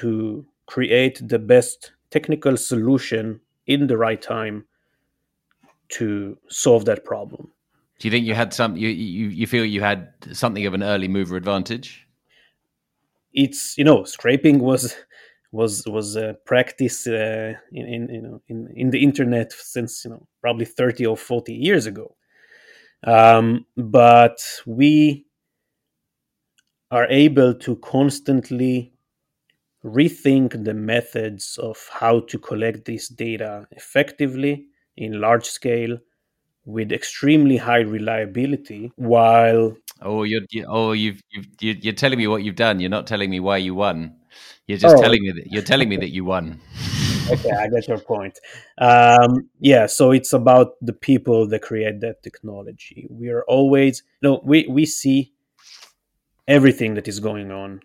[0.00, 4.64] to create the best technical solution in the right time
[5.88, 7.50] to solve that problem.
[7.98, 8.76] Do you think you had some?
[8.76, 12.06] You you you feel you had something of an early mover advantage?
[13.32, 14.94] It's you know scraping was
[15.50, 20.10] was was a practice uh, in, in you know in, in the internet since you
[20.10, 22.14] know probably 30 or 40 years ago
[23.04, 25.26] um, but we
[26.90, 28.92] are able to constantly
[29.84, 35.96] rethink the methods of how to collect this data effectively in large scale
[36.64, 42.56] with extremely high reliability while oh you're oh you've, you've you're telling me what you've
[42.56, 44.14] done you're not telling me why you won
[44.68, 45.00] you're just oh.
[45.00, 46.60] telling me that you're telling me that you won.
[47.30, 48.38] okay, I get your point.
[48.76, 53.06] Um, yeah, so it's about the people that create that technology.
[53.10, 55.32] We are always no, we we see
[56.46, 57.80] everything that is going on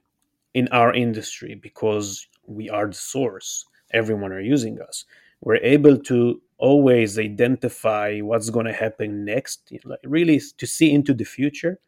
[0.53, 3.65] in our industry because we are the source.
[3.91, 5.05] Everyone are using us.
[5.41, 11.13] We're able to always identify what's going to happen next, like really to see into
[11.13, 11.79] the future.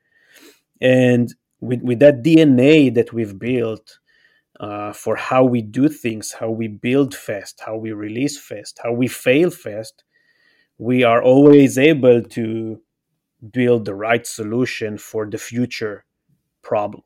[0.81, 3.99] And with, with that DNA that we've built,
[4.59, 8.93] uh, for how we do things, how we build fast, how we release fast, how
[8.93, 10.03] we fail fast,
[10.77, 12.81] we are always able to
[13.51, 16.05] build the right solution for the future
[16.61, 17.03] problem.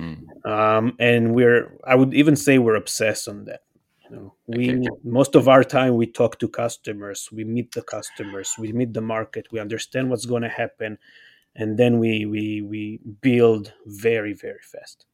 [0.00, 0.50] Hmm.
[0.50, 3.60] Um, and we're, I would even say, we're obsessed on that.
[4.08, 4.88] You know, we okay.
[5.04, 9.02] most of our time we talk to customers, we meet the customers, we meet the
[9.02, 10.98] market, we understand what's going to happen,
[11.54, 15.06] and then we we we build very very fast.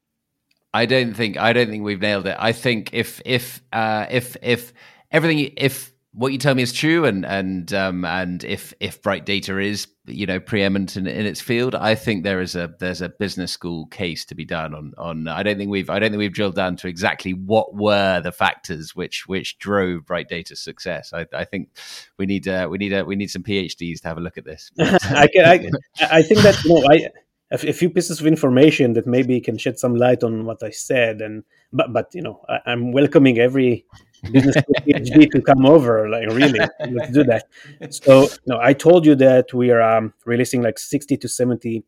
[0.73, 2.37] I don't think I don't think we've nailed it.
[2.39, 4.73] I think if if uh, if if
[5.11, 9.27] everything if what you tell me is true and and um, and if if bright
[9.27, 13.03] data is you know preeminent in, in its field, I think there is a there's
[13.03, 15.29] a business school case to be done on on.
[15.29, 18.33] I don't think we've I don't think we've drilled down to exactly what were the
[18.33, 21.13] factors which which drove bright data's success.
[21.13, 21.69] I, I think
[22.19, 24.47] we need uh, we need a, we need some PhDs to have a look at
[24.47, 24.71] this.
[24.79, 27.11] I can I, I think that you know I
[27.51, 31.21] a, few pieces of information that maybe can shed some light on what I said.
[31.21, 33.85] And but but you know I, am welcoming every
[34.31, 36.09] business PhD to come over.
[36.09, 37.47] Like really, let's do that.
[37.91, 41.85] So no, I told you that we are um, releasing like 60 to 70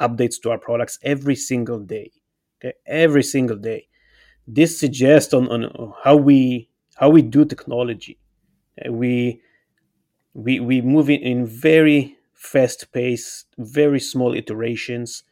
[0.00, 2.10] updates to our products every single day.
[2.60, 3.88] Okay, every single day.
[4.46, 8.18] This suggests on, on how we how we do technology.
[8.88, 9.40] We
[10.34, 15.24] we we move in, in very fast pace, very small iterations.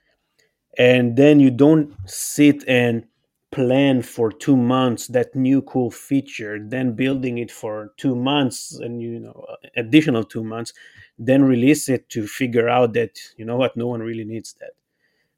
[0.79, 3.05] And then you don't sit and
[3.51, 9.03] plan for two months that new cool feature, then building it for two months and
[9.03, 10.73] you know additional two months,
[11.19, 14.73] then release it to figure out that you know what no one really needs that.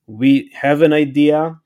[0.06, 1.60] We have an idea,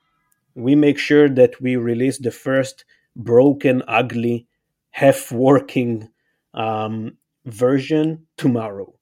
[0.54, 2.84] we make sure that we release the first
[3.16, 4.46] broken, ugly,
[4.90, 6.08] half working
[6.54, 8.92] um, version tomorrow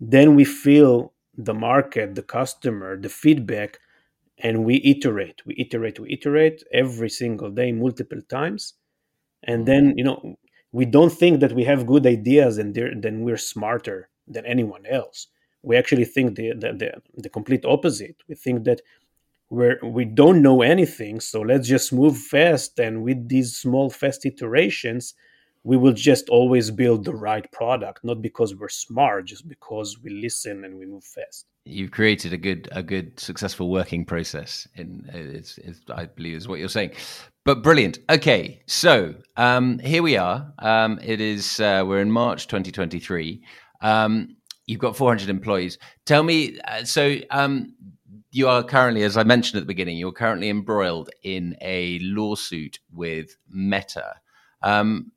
[0.00, 3.78] then we feel the market, the customer, the feedback,
[4.42, 8.74] and we iterate, we iterate, we iterate every single day, multiple times.
[9.44, 9.66] And mm-hmm.
[9.66, 10.36] then, you know,
[10.72, 15.28] we don't think that we have good ideas and then we're smarter than anyone else.
[15.62, 18.16] We actually think the, the, the, the complete opposite.
[18.28, 18.80] We think that
[19.48, 22.80] we're, we don't know anything, so let's just move fast.
[22.80, 25.14] And with these small, fast iterations,
[25.62, 30.10] we will just always build the right product not because we're smart just because we
[30.10, 35.08] listen and we move fast you've created a good a good successful working process in
[35.12, 36.92] it's, it's i believe is what you're saying.
[37.44, 37.98] But brilliant.
[38.08, 40.52] Okay so um, here we are.
[40.58, 43.42] Um, it is uh, we're in march 2023
[43.80, 45.78] um, you've got 400 employees.
[46.06, 47.74] Tell me uh, so um,
[48.32, 52.78] you are currently as i mentioned at the beginning you're currently embroiled in a lawsuit
[52.90, 54.14] with meta
[54.62, 55.12] Um,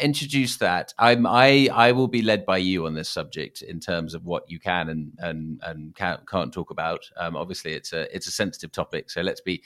[0.00, 0.92] introduce that.
[0.98, 4.50] I'm, I I will be led by you on this subject in terms of what
[4.50, 7.08] you can and and and can't, can't talk about.
[7.16, 9.62] Um, obviously, it's a it's a sensitive topic, so let's be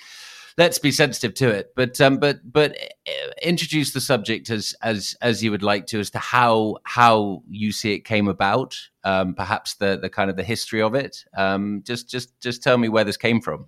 [0.57, 1.73] let's be sensitive to it.
[1.75, 6.01] But um, but but uh, introduce the subject as as as you would like to,
[6.01, 8.77] as to how how you see it came about.
[9.05, 11.25] Um, perhaps the the kind of the history of it.
[11.37, 13.67] Um, just just just tell me where this came from.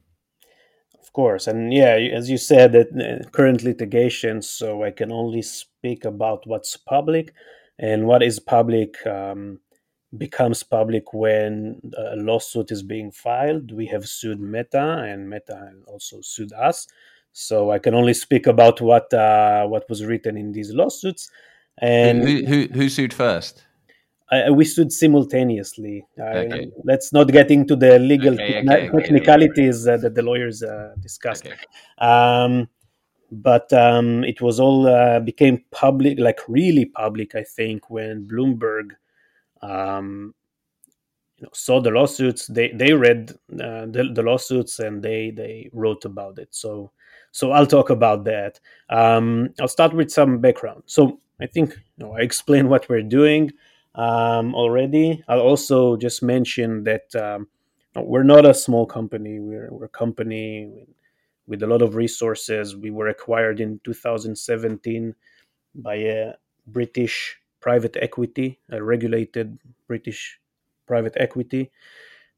[1.10, 4.42] Of course, and yeah, as you said, that uh, current litigation.
[4.42, 7.34] So I can only speak about what's public,
[7.80, 9.58] and what is public um,
[10.16, 13.72] becomes public when a lawsuit is being filed.
[13.72, 16.86] We have sued Meta, and Meta also sued us.
[17.32, 21.28] So I can only speak about what uh, what was written in these lawsuits.
[21.78, 23.64] And who who, who sued first?
[24.52, 26.06] We stood simultaneously.
[26.20, 26.44] Uh,
[26.84, 31.48] Let's not get into the legal okay, okay, technicalities uh, that the lawyers uh, discussed.
[31.98, 32.68] Um,
[33.32, 37.34] but um, it was all uh, became public, like really public.
[37.34, 38.90] I think when Bloomberg
[39.62, 40.34] um,
[41.36, 45.70] you know, saw the lawsuits, they they read uh, the, the, lawsuits and they they
[45.72, 46.48] wrote about it.
[46.50, 46.92] So
[47.32, 48.60] so I'll talk about that.
[48.88, 50.82] Um, I'll start with some background.
[50.86, 53.52] So I think you know, I explain what we're doing
[53.94, 55.22] um, already.
[55.28, 57.48] I'll also just mention that um,
[57.96, 59.40] we're not a small company.
[59.40, 60.88] We're, we're a company with,
[61.46, 62.76] with, a lot of resources.
[62.76, 65.14] We were acquired in 2017
[65.74, 66.32] by a
[66.66, 70.38] British private equity, a regulated British
[70.86, 71.70] private equity.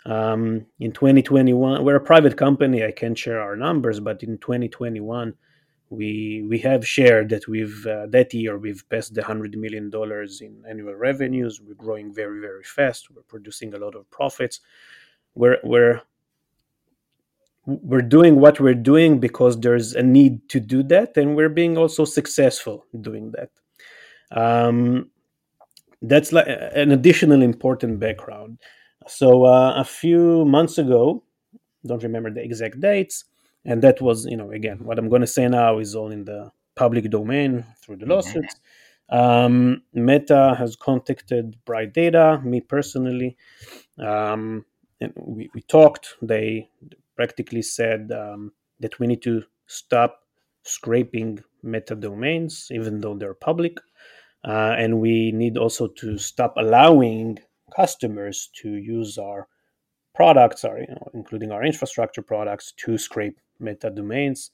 [0.05, 2.85] Um, in 2021, we're a private company.
[2.85, 5.35] I can't share our numbers, but in 2021,
[5.93, 10.41] we we have shared that we've uh, that year we've passed the hundred million dollars
[10.41, 11.61] in annual revenues.
[11.61, 13.11] We're growing very very fast.
[13.11, 14.61] We're producing a lot of profits.
[15.35, 16.01] We're we're
[17.67, 21.77] we're doing what we're doing because there's a need to do that, and we're being
[21.77, 23.51] also successful doing that.
[24.35, 25.11] Um,
[26.01, 28.59] that's like an additional important background.
[29.07, 31.23] So uh, a few months ago,
[31.85, 33.27] don't remember the exact dates
[33.65, 36.25] and that was you know again what i'm going to say now is all in
[36.25, 38.13] the public domain through the mm-hmm.
[38.13, 38.57] lawsuits.
[39.09, 43.37] Um, meta has contacted bright data me personally.
[43.99, 44.65] Um,
[45.01, 46.15] and we, we talked.
[46.23, 46.71] They
[47.17, 50.21] practically said um, that we need to stop
[50.65, 53.79] scraping meta domains even though they're public.
[54.45, 57.39] Uh, and we need also to stop allowing
[57.75, 59.47] customers to use our
[60.15, 64.51] products, our, you know, including our infrastructure products, to scrape meta domains,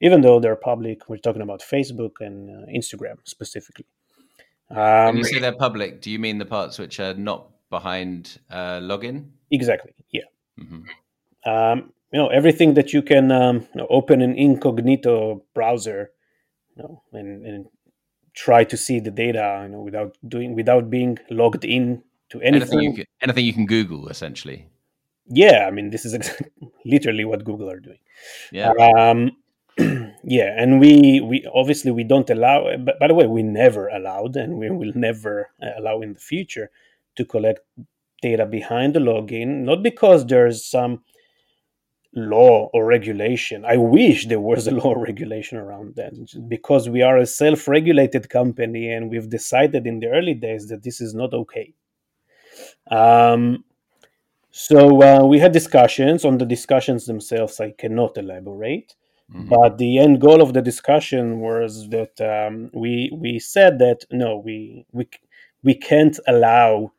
[0.00, 1.08] even though they're public.
[1.08, 3.86] We're talking about Facebook and uh, Instagram specifically.
[4.70, 8.38] Um, when you say they're public, do you mean the parts which are not behind
[8.50, 9.30] uh, login?
[9.50, 9.92] Exactly.
[10.12, 10.22] Yeah.
[10.58, 11.50] Mm-hmm.
[11.50, 16.10] Um, you know everything that you can um, you know, open an incognito browser,
[16.76, 17.66] you know, and, and
[18.34, 22.62] try to see the data, you know, without doing without being logged in to anything.
[22.62, 24.69] Anything you can, anything you can Google, essentially
[25.30, 26.14] yeah i mean this is
[26.84, 27.98] literally what google are doing.
[28.52, 28.72] Yeah.
[28.72, 29.32] Um,
[30.24, 34.36] yeah and we we obviously we don't allow but by the way we never allowed
[34.36, 36.70] and we will never uh, allow in the future
[37.16, 37.60] to collect
[38.20, 41.00] data behind the login not because there's some
[42.14, 43.64] law or regulation.
[43.64, 46.12] I wish there was a law or regulation around that
[46.48, 51.00] because we are a self-regulated company and we've decided in the early days that this
[51.00, 51.74] is not okay.
[52.90, 53.64] Um,
[54.50, 56.24] so uh, we had discussions.
[56.24, 58.94] On the discussions themselves, I cannot elaborate.
[59.32, 59.48] Mm-hmm.
[59.48, 64.38] But the end goal of the discussion was that um, we we said that no,
[64.38, 65.08] we we
[65.62, 66.92] we can't allow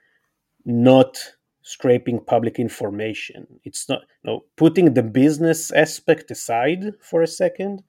[0.64, 1.18] not
[1.62, 3.48] scraping public information.
[3.66, 7.84] It's not no putting the business aspect aside for a second.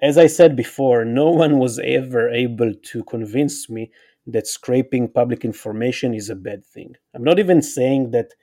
[0.00, 3.90] As I said before, no one was ever able to convince me
[4.28, 6.94] that scraping public information is a bad thing.
[7.14, 8.34] I'm not even saying that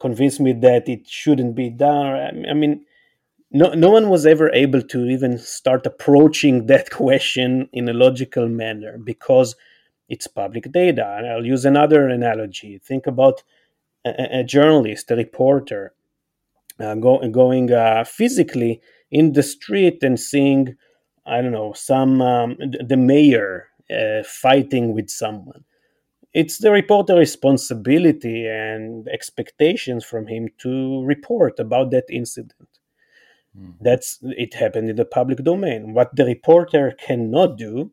[0.00, 2.46] convince me that it shouldn't be done.
[2.48, 2.84] I mean,
[3.50, 8.48] no, no one was ever able to even start approaching that question in a logical
[8.48, 9.54] manner because
[10.08, 11.16] it's public data.
[11.18, 12.78] And I'll use another analogy.
[12.78, 13.42] Think about
[14.04, 15.92] a, a journalist, a reporter,
[16.80, 18.80] uh, go, going uh, physically
[19.10, 20.76] in the street and seeing,
[21.26, 25.64] I don't know, some um, the mayor uh, fighting with someone.
[26.34, 32.68] It's the reporter responsibility and expectations from him to report about that incident.
[33.58, 33.74] Mm.
[33.80, 35.94] That's it happened in the public domain.
[35.94, 37.90] What the reporter cannot do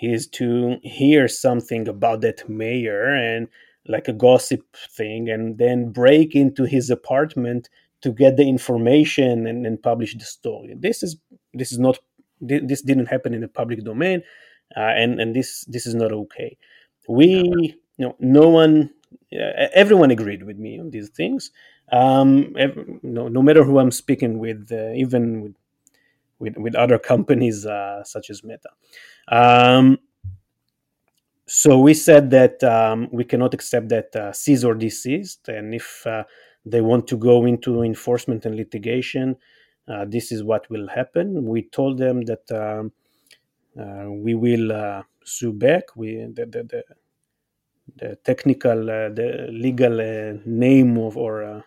[0.00, 3.46] is to hear something about that mayor and
[3.86, 4.62] like a gossip
[4.96, 7.68] thing and then break into his apartment
[8.00, 10.74] to get the information and, and publish the story.
[10.76, 11.16] This is
[11.54, 11.98] this is not
[12.40, 14.22] this didn't happen in the public domain,
[14.76, 16.56] uh, and and this this is not okay.
[17.08, 18.90] We you know no one
[19.74, 21.50] everyone agreed with me on these things.
[21.90, 25.54] Um, every, no, no matter who I'm speaking with, uh, even with,
[26.38, 28.70] with, with other companies uh, such as Meta.
[29.28, 29.98] Um,
[31.46, 36.06] so we said that um, we cannot accept that uh, cease or desist, and if
[36.06, 36.24] uh,
[36.64, 39.36] they want to go into enforcement and litigation,
[39.88, 41.44] uh, this is what will happen.
[41.44, 43.01] We told them that um, uh,
[43.74, 45.96] we will uh, sue back.
[45.96, 46.84] We the, the, the,
[47.96, 49.96] the technical, uh, the legal
[50.44, 51.64] name of or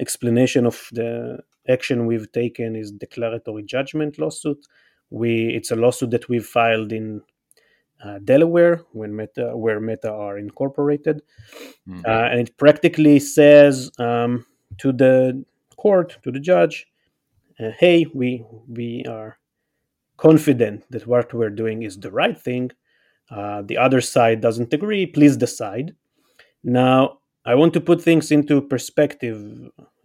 [0.00, 1.38] explanation of the
[1.68, 4.66] action we've taken is declaratory judgment lawsuit.
[5.10, 7.22] We it's a lawsuit that we've filed in
[8.04, 11.22] uh, Delaware, when Meta, where Meta are incorporated,
[11.88, 12.00] mm-hmm.
[12.04, 14.44] uh, and it practically says um,
[14.78, 15.44] to the
[15.76, 16.86] court, to the judge,
[17.60, 19.38] uh, "Hey, we we are
[20.28, 22.70] confident that what we're doing is the right thing.
[23.30, 25.04] Uh, the other side doesn't agree.
[25.06, 25.88] Please decide."
[26.62, 29.36] Now, I want to put things into perspective,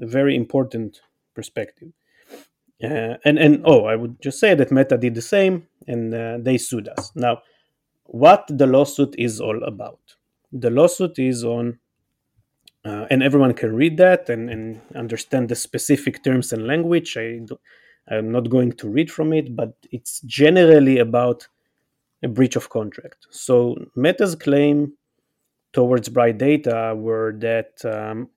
[0.06, 1.02] a very important
[1.36, 1.92] perspective.
[2.84, 5.56] Uh, and and oh, I would just say that Meta did the same,
[5.88, 7.12] and uh, they sued us.
[7.16, 7.42] Now,
[8.06, 10.00] what the lawsuit is all about.
[10.52, 11.80] The lawsuit is on,
[12.86, 17.18] uh, and everyone can read that and, and understand the specific terms and language.
[17.18, 17.40] I
[18.10, 21.48] I'm not going to read from it, but it's generally about
[22.24, 23.28] a breach of contract.
[23.30, 24.94] So Meta's claim
[25.74, 28.30] towards Bright Data were that um,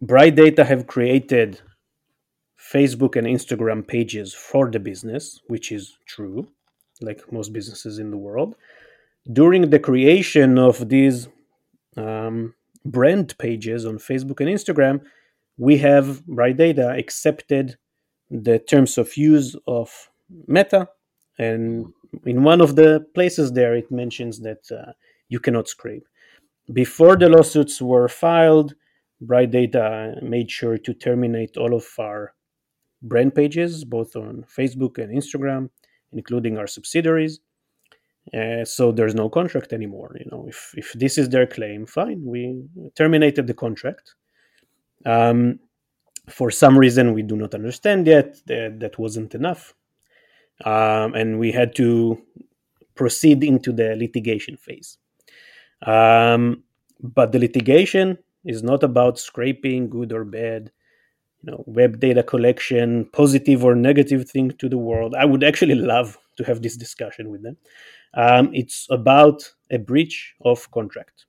[0.00, 1.60] Bright Data have created
[2.58, 6.48] Facebook and Instagram pages for the business, which is true
[7.00, 8.54] like most businesses in the world.
[9.32, 11.28] During the creation of these
[11.96, 15.02] um, brand pages on Facebook and Instagram,
[15.56, 17.76] we have Bright Data accepted
[18.30, 20.10] the terms of use of
[20.46, 20.88] Meta,
[21.38, 21.92] and
[22.24, 24.92] in one of the places there, it mentions that uh,
[25.28, 26.06] you cannot scrape.
[26.72, 28.74] Before the lawsuits were filed,
[29.20, 32.34] Bright Data made sure to terminate all of our
[33.02, 35.70] brand pages, both on Facebook and Instagram,
[36.12, 37.40] including our subsidiaries.
[38.34, 40.16] Uh, so there's no contract anymore.
[40.20, 42.22] You know, if if this is their claim, fine.
[42.24, 42.62] We
[42.94, 44.14] terminated the contract.
[45.04, 45.58] Um,
[46.28, 49.74] for some reason we do not understand yet that that wasn't enough,
[50.64, 52.22] um, and we had to
[52.94, 54.98] proceed into the litigation phase.
[55.82, 56.64] Um,
[57.02, 60.70] but the litigation is not about scraping, good or bad
[61.42, 65.74] you know web data collection positive or negative thing to the world i would actually
[65.94, 67.56] love to have this discussion with them
[68.14, 71.26] um, it's about a breach of contract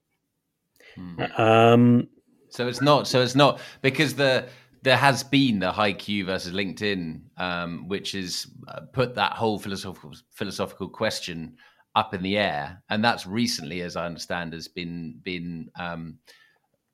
[0.94, 1.22] hmm.
[1.38, 2.08] um,
[2.48, 4.46] so it's not so it's not because the
[4.82, 10.12] there has been the HiQ versus LinkedIn, um, which has uh, put that whole philosophical
[10.32, 11.56] philosophical question
[11.94, 16.18] up in the air, and that's recently, as I understand, has been been um,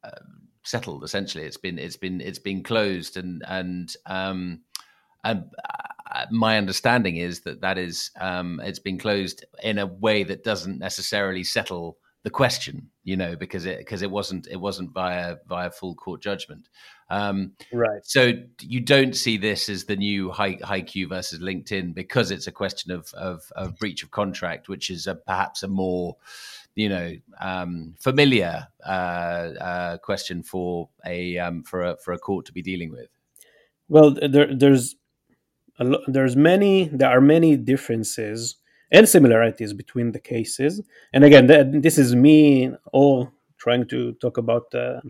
[0.05, 0.11] uh,
[0.65, 1.03] settled.
[1.03, 4.61] Essentially, it's been it's been it's been closed, and and um,
[5.25, 5.45] and
[6.15, 10.45] uh, my understanding is that that is um, it's been closed in a way that
[10.45, 15.37] doesn't necessarily settle the question, you know, because it because it wasn't it wasn't via
[15.49, 16.69] via full court judgment.
[17.11, 18.05] Um, right.
[18.05, 22.53] So you don't see this as the new high HiQ versus LinkedIn because it's a
[22.53, 26.17] question of of, of breach of contract, which is a, perhaps a more
[26.75, 32.47] you know um, familiar uh, uh, question for a um, for a for a court
[32.47, 33.09] to be dealing with?
[33.89, 34.97] Well, there, there's
[35.79, 38.57] lo- there's many there are many differences
[38.91, 40.81] and similarities between the cases.
[41.13, 45.01] And again, th- this is me all trying to talk about uh,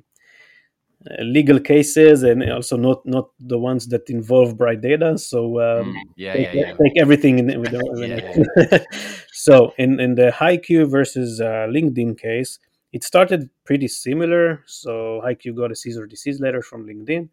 [1.09, 5.93] uh, legal cases and also not not the ones that involve bright data so um,
[5.93, 6.73] mm, yeah, take, yeah, yeah.
[6.73, 7.73] take everything in with
[9.33, 12.59] so in in the HiQ versus uh, linkedin case
[12.93, 17.29] it started pretty similar so HiQ got a cease or desist letter from linkedin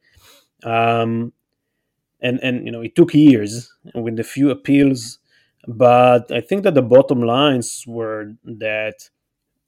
[0.63, 1.33] um,
[2.21, 5.17] and and you know it took years with a few appeals
[5.68, 9.09] but i think that the bottom lines were that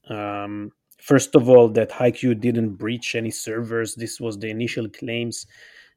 [0.09, 3.95] um, First of all, that HiQ didn't breach any servers.
[3.95, 5.45] This was the initial claims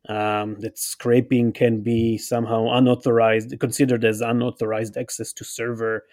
[0.09, 6.05] um, that scraping can be somehow unauthorized, considered as unauthorized access to server.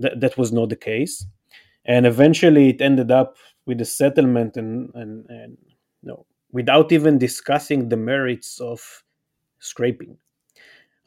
[0.00, 1.26] Th- that was not the case,
[1.84, 5.58] and eventually it ended up with a settlement and and and
[6.02, 9.02] you know, without even discussing the merits of
[9.58, 10.16] scraping.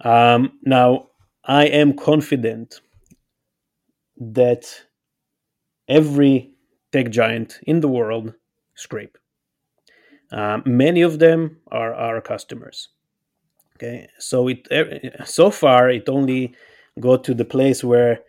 [0.02, 1.08] Um, now,
[1.46, 2.82] I am confident
[4.18, 4.66] that
[5.88, 6.56] every
[6.92, 8.34] tech giant in the world
[8.76, 9.18] scrape.
[10.32, 12.90] Um, many of them are our customers.
[13.76, 14.68] Okay, so it
[15.26, 16.56] so far it only
[17.00, 18.20] got to the place where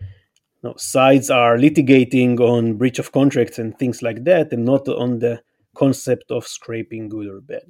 [0.63, 4.89] you know, sides are litigating on breach of contracts and things like that, and not
[4.89, 5.43] on the
[5.77, 7.65] concept of scraping good or bad,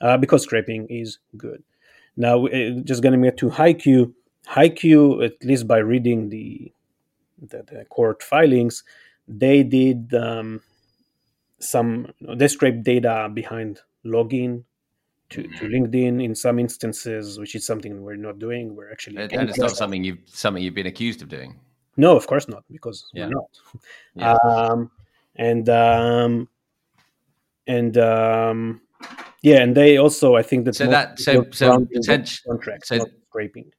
[0.00, 1.62] uh, because scraping is good.
[2.16, 4.12] Now, uh, just going to get to HiQ.
[4.46, 6.72] HiQ, at least by reading the,
[7.40, 8.84] the, the court filings,
[9.28, 10.60] they did um,
[11.58, 14.64] some they scraped data behind login
[15.30, 18.74] to, to LinkedIn in some instances, which is something we're not doing.
[18.74, 21.58] We're actually and it's not something you've something you've been accused of doing.
[21.96, 23.26] No, of course not, because yeah.
[23.26, 23.50] we're not.
[24.14, 24.32] Yeah.
[24.34, 24.90] Um,
[25.36, 26.48] and um,
[27.66, 28.80] and um,
[29.42, 33.72] yeah, and they also, I think that so that so so potential contracts, so, scraping.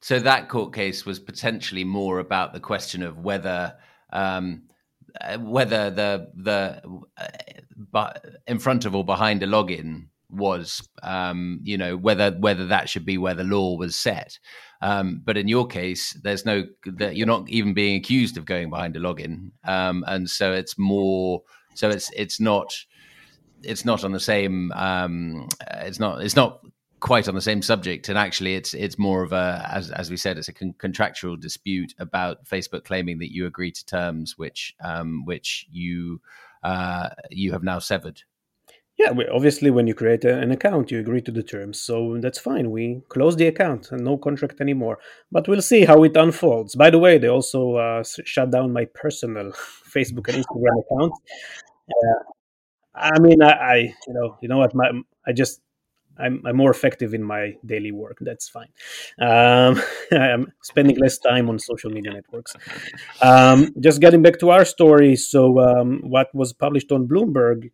[0.00, 3.74] So that court case was potentially more about the question of whether
[4.12, 4.62] um,
[5.20, 6.82] uh, whether the the
[7.94, 8.12] uh,
[8.46, 13.04] in front of or behind a login was um, you know whether whether that should
[13.04, 14.38] be where the law was set.
[14.80, 18.70] Um, but in your case there's no that you're not even being accused of going
[18.70, 19.50] behind a login.
[19.64, 21.42] Um, and so it's more
[21.74, 22.72] so it's it's not
[23.62, 26.60] it's not on the same um, it's not it's not
[27.00, 30.16] quite on the same subject and actually it's it's more of a as, as we
[30.16, 34.74] said it's a con- contractual dispute about facebook claiming that you agree to terms which
[34.82, 36.20] um, which you
[36.62, 38.22] uh, you have now severed
[38.98, 41.80] yeah, obviously, when you create a, an account, you agree to the terms.
[41.80, 42.72] So that's fine.
[42.72, 44.98] We close the account and no contract anymore.
[45.30, 46.74] But we'll see how it unfolds.
[46.74, 49.52] By the way, they also uh, shut down my personal
[49.88, 51.12] Facebook and Instagram account.
[51.88, 52.32] Uh,
[52.96, 54.74] I mean, I, I, you know, you know what?
[54.74, 54.90] My,
[55.24, 55.60] I just,
[56.18, 58.18] I'm, I'm more effective in my daily work.
[58.20, 58.68] That's fine.
[59.20, 59.80] Um,
[60.12, 62.54] I'm spending less time on social media networks.
[63.22, 65.16] Um, just getting back to our story.
[65.16, 67.70] So, um, what was published on Bloomberg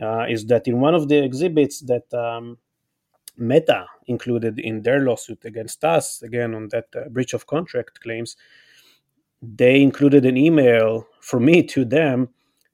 [0.00, 2.58] uh, is that in one of the exhibits that um,
[3.36, 8.36] Meta included in their lawsuit against us, again on that uh, breach of contract claims,
[9.40, 12.28] they included an email from me to them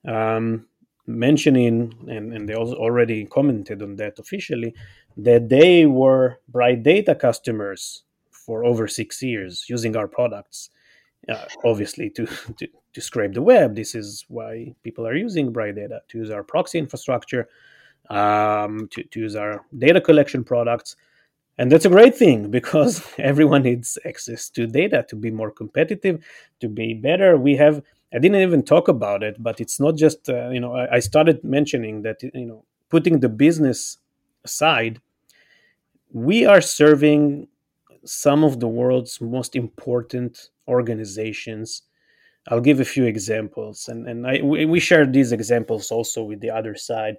[0.07, 0.67] um,
[1.07, 4.73] mentioning, and, and they also already commented on that officially,
[5.17, 10.69] that they were Bright Data customers for over six years using our products.
[11.27, 12.25] Uh, obviously, to,
[12.57, 13.75] to, to scrape the web.
[13.75, 17.49] This is why people are using Bright Data to use our proxy infrastructure,
[18.09, 20.95] um, to, to use our data collection products.
[21.57, 26.23] And that's a great thing because everyone needs access to data to be more competitive,
[26.59, 27.37] to be better.
[27.37, 27.81] We have,
[28.15, 30.99] I didn't even talk about it, but it's not just, uh, you know, I, I
[30.99, 33.97] started mentioning that, you know, putting the business
[34.45, 35.01] aside,
[36.13, 37.49] we are serving
[38.05, 41.81] some of the world's most important organizations
[42.47, 46.41] I'll give a few examples, and and I we, we shared these examples also with
[46.41, 47.17] the other side,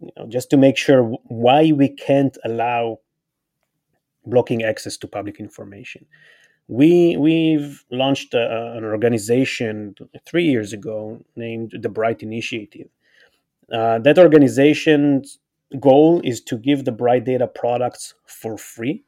[0.00, 2.98] you know, just to make sure why we can't allow
[4.24, 6.04] blocking access to public information.
[6.68, 9.94] We we've launched a, an organization
[10.26, 12.88] three years ago named the Bright Initiative.
[13.72, 15.38] Uh, that organization's
[15.80, 19.04] goal is to give the Bright Data products for free,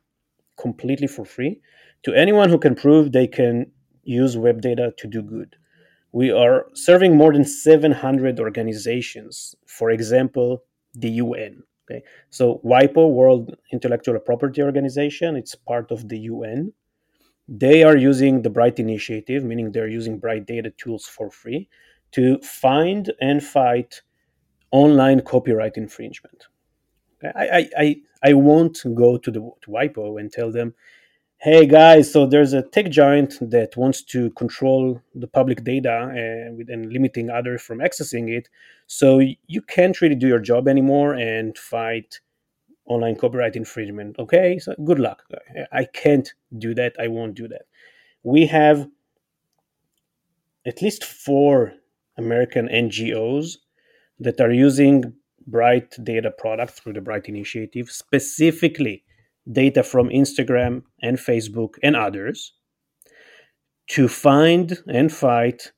[0.57, 1.61] completely for free,
[2.05, 3.71] to anyone who can prove they can
[4.05, 5.57] use web data to do good.
[6.13, 11.63] We are serving more than 700 organizations, for example, the UN.
[11.91, 16.73] Okay, so WIPO, World Intellectual Property Organization, it's part of the UN.
[17.49, 21.69] They are using the Bright Initiative, meaning they're using Bright data tools for free
[22.13, 24.03] to find and fight
[24.71, 26.45] online copyright infringement.
[27.23, 30.75] I, I, I, won't go to the to WIPO and tell them,
[31.39, 36.47] hey guys, so there's a tech giant that wants to control the public data eh,
[36.47, 38.49] and, and limiting others from accessing it.
[38.87, 42.21] So you can't really do your job anymore and fight
[42.89, 44.19] online copyright infringement.
[44.19, 45.23] Okay, so good luck.
[45.73, 46.95] I can't do that.
[46.99, 47.63] I won't do that.
[48.23, 48.89] We have
[50.67, 51.75] at least four
[52.17, 53.57] American NGOs
[54.19, 55.15] that are using
[55.47, 59.03] Bright data products through the Bright Initiative specifically
[59.51, 62.53] data from Instagram and Facebook and others
[63.93, 65.73] to find and fight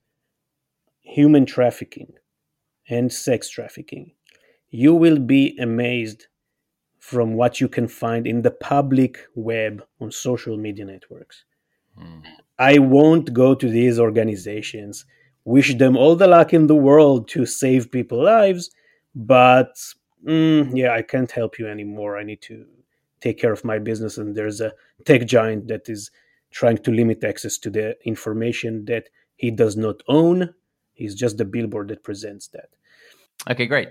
[1.03, 2.15] human trafficking
[2.89, 4.13] and sex trafficking.
[4.71, 6.27] You will be amazed
[7.01, 11.45] from what you can find in the public web on social media networks.
[11.99, 12.23] Mm.
[12.59, 15.05] I won't go to these organizations,
[15.45, 18.71] wish them all the luck in the world to save people's lives,
[19.15, 19.75] but
[20.25, 22.19] mm, yeah, I can't help you anymore.
[22.19, 22.67] I need to
[23.21, 24.73] take care of my business and there's a
[25.05, 26.11] tech giant that is
[26.51, 30.55] trying to limit access to the information that he does not own
[30.95, 32.69] he's just the billboard that presents that
[33.49, 33.89] okay great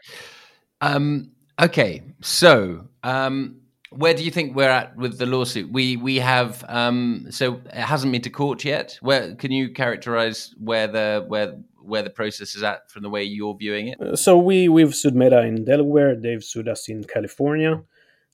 [0.81, 3.59] um, okay so um,
[3.91, 5.71] where do you think we're at with the lawsuit?
[5.71, 8.97] We we have um, so it hasn't been to court yet.
[9.01, 13.23] Where can you characterize where the where where the process is at from the way
[13.23, 13.99] you're viewing it?
[13.99, 16.15] Uh, so we we've sued Meta in Delaware.
[16.15, 17.81] They've sued us in California.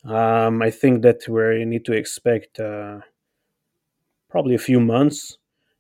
[0.04, 3.00] Um, I think that we need to expect uh,
[4.30, 5.38] probably a few months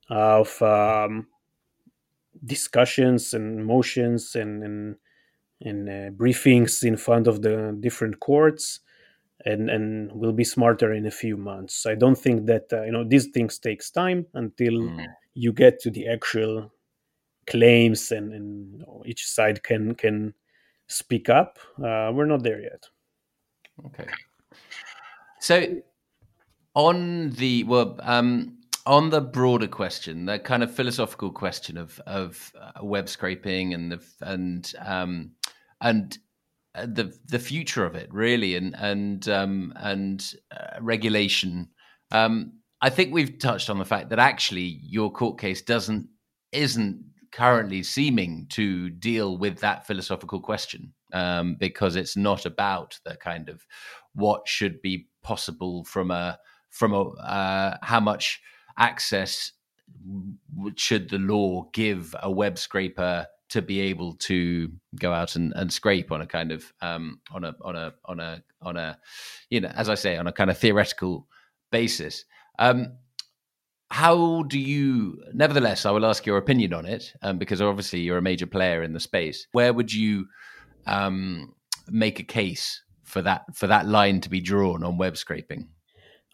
[0.09, 1.27] of um,
[2.45, 4.95] discussions and motions and and,
[5.61, 8.81] and uh, briefings in front of the different courts
[9.45, 11.85] and and we'll be smarter in a few months.
[11.85, 15.05] I don't think that uh, you know these things takes time until mm.
[15.33, 16.71] you get to the actual
[17.47, 20.33] claims and, and you know, each side can can
[20.87, 21.59] speak up.
[21.77, 22.85] Uh, we're not there yet.
[23.85, 24.07] Okay.
[25.39, 25.81] So
[26.73, 32.51] on the well, um, on the broader question, the kind of philosophical question of of
[32.59, 35.31] uh, web scraping and the and um,
[35.81, 36.17] and
[36.75, 41.69] uh, the the future of it really and and um, and uh, regulation.
[42.11, 46.07] Um, I think we've touched on the fact that actually your court case doesn't
[46.51, 53.15] isn't currently seeming to deal with that philosophical question um, because it's not about the
[53.17, 53.65] kind of
[54.13, 56.37] what should be possible from a
[56.69, 58.41] from a uh, how much
[58.77, 59.51] access
[60.75, 64.69] should the law give a web scraper to be able to
[64.99, 68.19] go out and, and scrape on a kind of um, on a on a on
[68.19, 68.97] a on a
[69.49, 71.27] you know as I say on a kind of theoretical
[71.71, 72.25] basis.
[72.57, 72.97] Um,
[73.91, 75.21] how do you?
[75.33, 78.83] Nevertheless, I will ask your opinion on it um, because obviously you're a major player
[78.83, 79.47] in the space.
[79.51, 80.25] Where would you
[80.87, 81.53] um,
[81.87, 85.69] make a case for that for that line to be drawn on web scraping?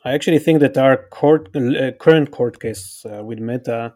[0.04, 3.94] I actually think that our court uh, current court case uh, with Meta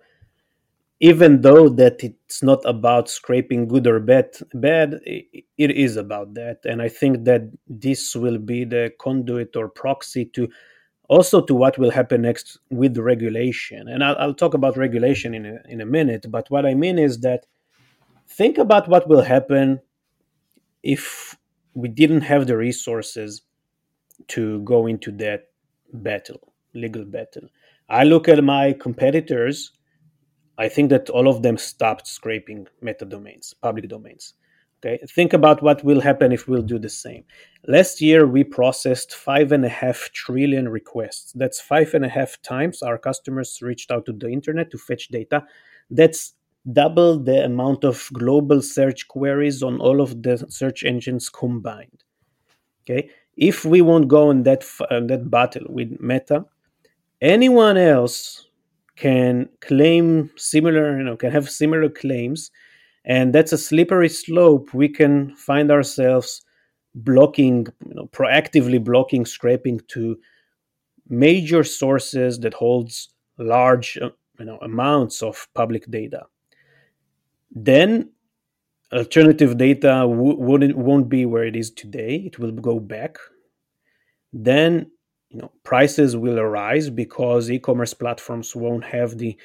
[1.00, 6.60] even though that it's not about scraping good or bad bad it is about that.
[6.66, 10.50] And i think that this will be the conduit or proxy to
[11.08, 13.88] also to what will happen next with regulation.
[13.88, 16.98] And i'll, I'll talk about regulation in a, in a minute but what i mean
[16.98, 17.46] is that
[18.28, 19.82] think about what will happen
[20.84, 21.38] if
[21.74, 23.42] we didn't have the resources
[24.30, 25.50] to go into that
[25.94, 27.48] battle legal battle.
[27.90, 29.72] I look at my competitors
[30.58, 34.34] I think that all of them stopped scraping meta domains, public domains.
[34.86, 37.24] Okay, think about what will happen if we'll do the same.
[37.68, 41.32] Last year, we processed five and a half trillion requests.
[41.34, 45.08] That's five and a half times our customers reached out to the internet to fetch
[45.08, 45.44] data.
[45.90, 46.34] That's
[46.72, 52.04] double the amount of global search queries on all of the search engines combined.
[52.84, 56.46] Okay, if we won't go in that that battle with Meta,
[57.22, 58.45] anyone else
[58.96, 62.52] can claim similar, you know, can have similar claims,
[63.06, 64.74] and that's a slippery slope.
[64.74, 66.44] We can find ourselves
[66.96, 70.18] blocking, you know, proactively blocking scraping to
[71.10, 76.24] major sources that holds large, uh, you know, amounts of public data.
[77.56, 78.12] Then
[78.94, 82.18] alternative data w- wouldn't won't be where it is today.
[82.18, 83.18] It will go back.
[84.34, 84.92] Then
[85.36, 89.38] you know prices will arise because e-commerce platforms won't have the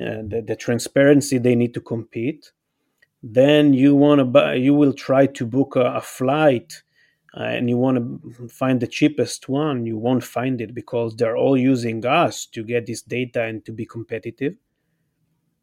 [0.00, 2.52] uh, the, the, transparency they need to compete.
[3.22, 6.82] Then you want to buy you will try to book a, a flight
[7.36, 9.84] uh, and you want to find the cheapest one.
[9.84, 13.72] You won't find it because they're all using us to get this data and to
[13.72, 14.54] be competitive.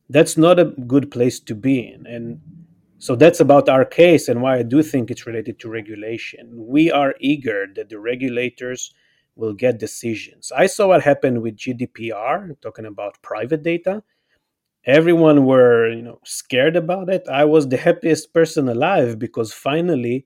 [0.10, 2.42] That's not a good place to be in and
[2.98, 6.50] so that's about our case and why i do think it's related to regulation.
[6.54, 8.94] We are eager that the regulators
[9.36, 10.52] will get decisions.
[10.56, 14.04] I saw what happened with GDPR, talking about private data.
[14.86, 17.28] Everyone were, you know, scared about it.
[17.32, 20.26] I was the happiest person alive because finally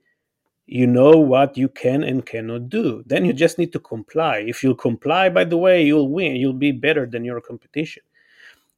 [0.68, 3.02] you know what you can and cannot do.
[3.06, 4.44] Then you just need to comply.
[4.46, 6.36] If you comply, by the way, you'll win.
[6.36, 8.04] You'll be better than your competition.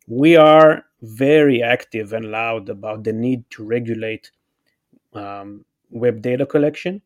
[0.08, 4.30] We are very active and loud about the need to regulate
[5.14, 7.02] um, web data collection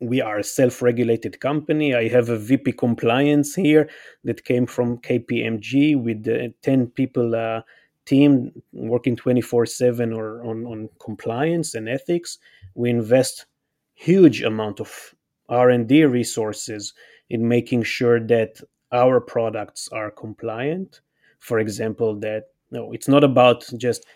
[0.00, 1.94] we are a self-regulated company.
[1.94, 3.88] I have a VP compliance here
[4.24, 7.62] that came from KPMG with the 10 people uh,
[8.06, 12.38] team working 24/7 or on, on compliance and ethics.
[12.74, 13.46] We invest
[13.94, 15.14] huge amount of
[15.48, 16.94] R&D resources
[17.30, 18.60] in making sure that
[18.92, 21.00] our products are compliant.
[21.40, 24.06] For example, that no, it's not about just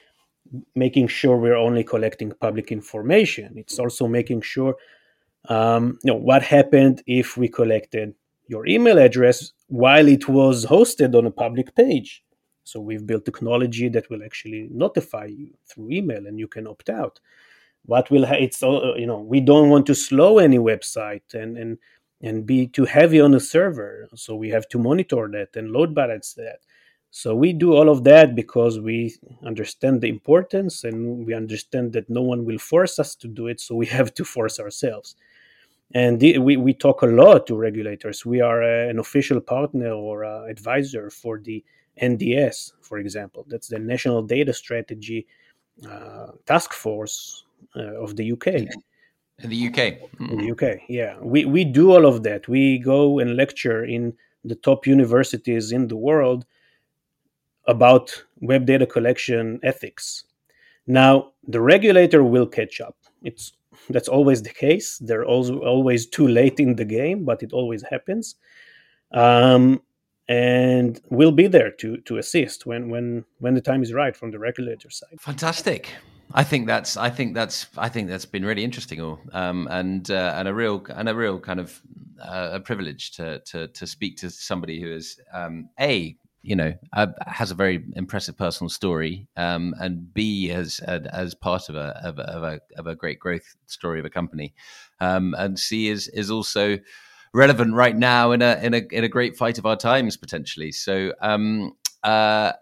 [0.74, 3.54] making sure we're only collecting public information.
[3.56, 4.76] It's also making sure
[5.49, 8.14] um, you know, what happened if we collected
[8.47, 12.22] your email address while it was hosted on a public page?
[12.64, 16.88] So we've built technology that will actually notify you through email, and you can opt
[16.90, 17.18] out.
[17.84, 21.59] What will ha- it's uh, you know we don't want to slow any website, and
[21.59, 21.78] and
[22.22, 24.09] and be too heavy on the server.
[24.14, 26.61] So we have to monitor that and load balance that.
[27.11, 29.14] So we do all of that because we
[29.45, 33.61] understand the importance and we understand that no one will force us to do it.
[33.61, 35.16] So we have to force ourselves.
[35.95, 38.24] And the, we, we talk a lot to regulators.
[38.24, 41.62] We are uh, an official partner or uh, advisor for the
[42.01, 43.45] NDS, for example.
[43.49, 45.26] That's the National Data Strategy
[45.88, 47.45] uh, Task Force
[47.76, 48.47] uh, of the UK.
[48.47, 49.78] In the UK.
[50.30, 51.18] In the UK, yeah.
[51.20, 52.49] We, we do all of that.
[52.49, 54.14] We go and lecture in
[54.45, 56.47] the top universities in the world
[57.66, 60.24] about web data collection ethics.
[60.86, 62.97] Now, the regulator will catch up.
[63.22, 63.53] It's
[63.90, 64.98] that's always the case.
[64.98, 68.36] They're also always too late in the game, but it always happens.
[69.12, 69.82] Um,
[70.28, 74.30] and we'll be there to to assist when when when the time is right from
[74.30, 75.20] the regulator side.
[75.20, 75.90] Fantastic.
[76.34, 80.34] I think that's I think that's I think that's been really interesting, um, and uh,
[80.36, 81.80] and a real and a real kind of
[82.22, 86.74] uh, a privilege to to to speak to somebody who is um, a you know
[87.26, 92.18] has a very impressive personal story, um, and B as as part of a, of
[92.18, 94.55] a, of a of a great growth story of a company,
[95.01, 96.78] um, and C is is also
[97.32, 100.72] relevant right now in a in a in a great fight of our times potentially.
[100.72, 101.12] So.
[101.20, 101.72] Um,
[102.03, 102.53] uh,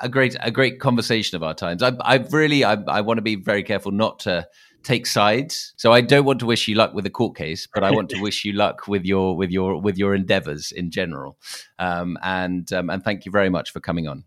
[0.00, 1.82] a great a great conversation of our times.
[1.82, 4.46] I, I really I, I want to be very careful not to
[4.82, 5.72] take sides.
[5.76, 8.08] So I don't want to wish you luck with the court case, but I want
[8.10, 11.38] to wish you luck with your with your with your endeavors in general.
[11.78, 14.24] Um, and um, and thank you very much for coming on.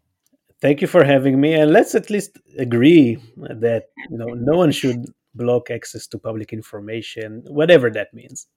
[0.62, 4.72] Thank you for having me, and let's at least agree that you know no one
[4.72, 8.48] should block access to public information, whatever that means.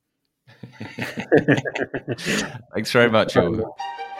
[2.74, 3.36] Thanks very much.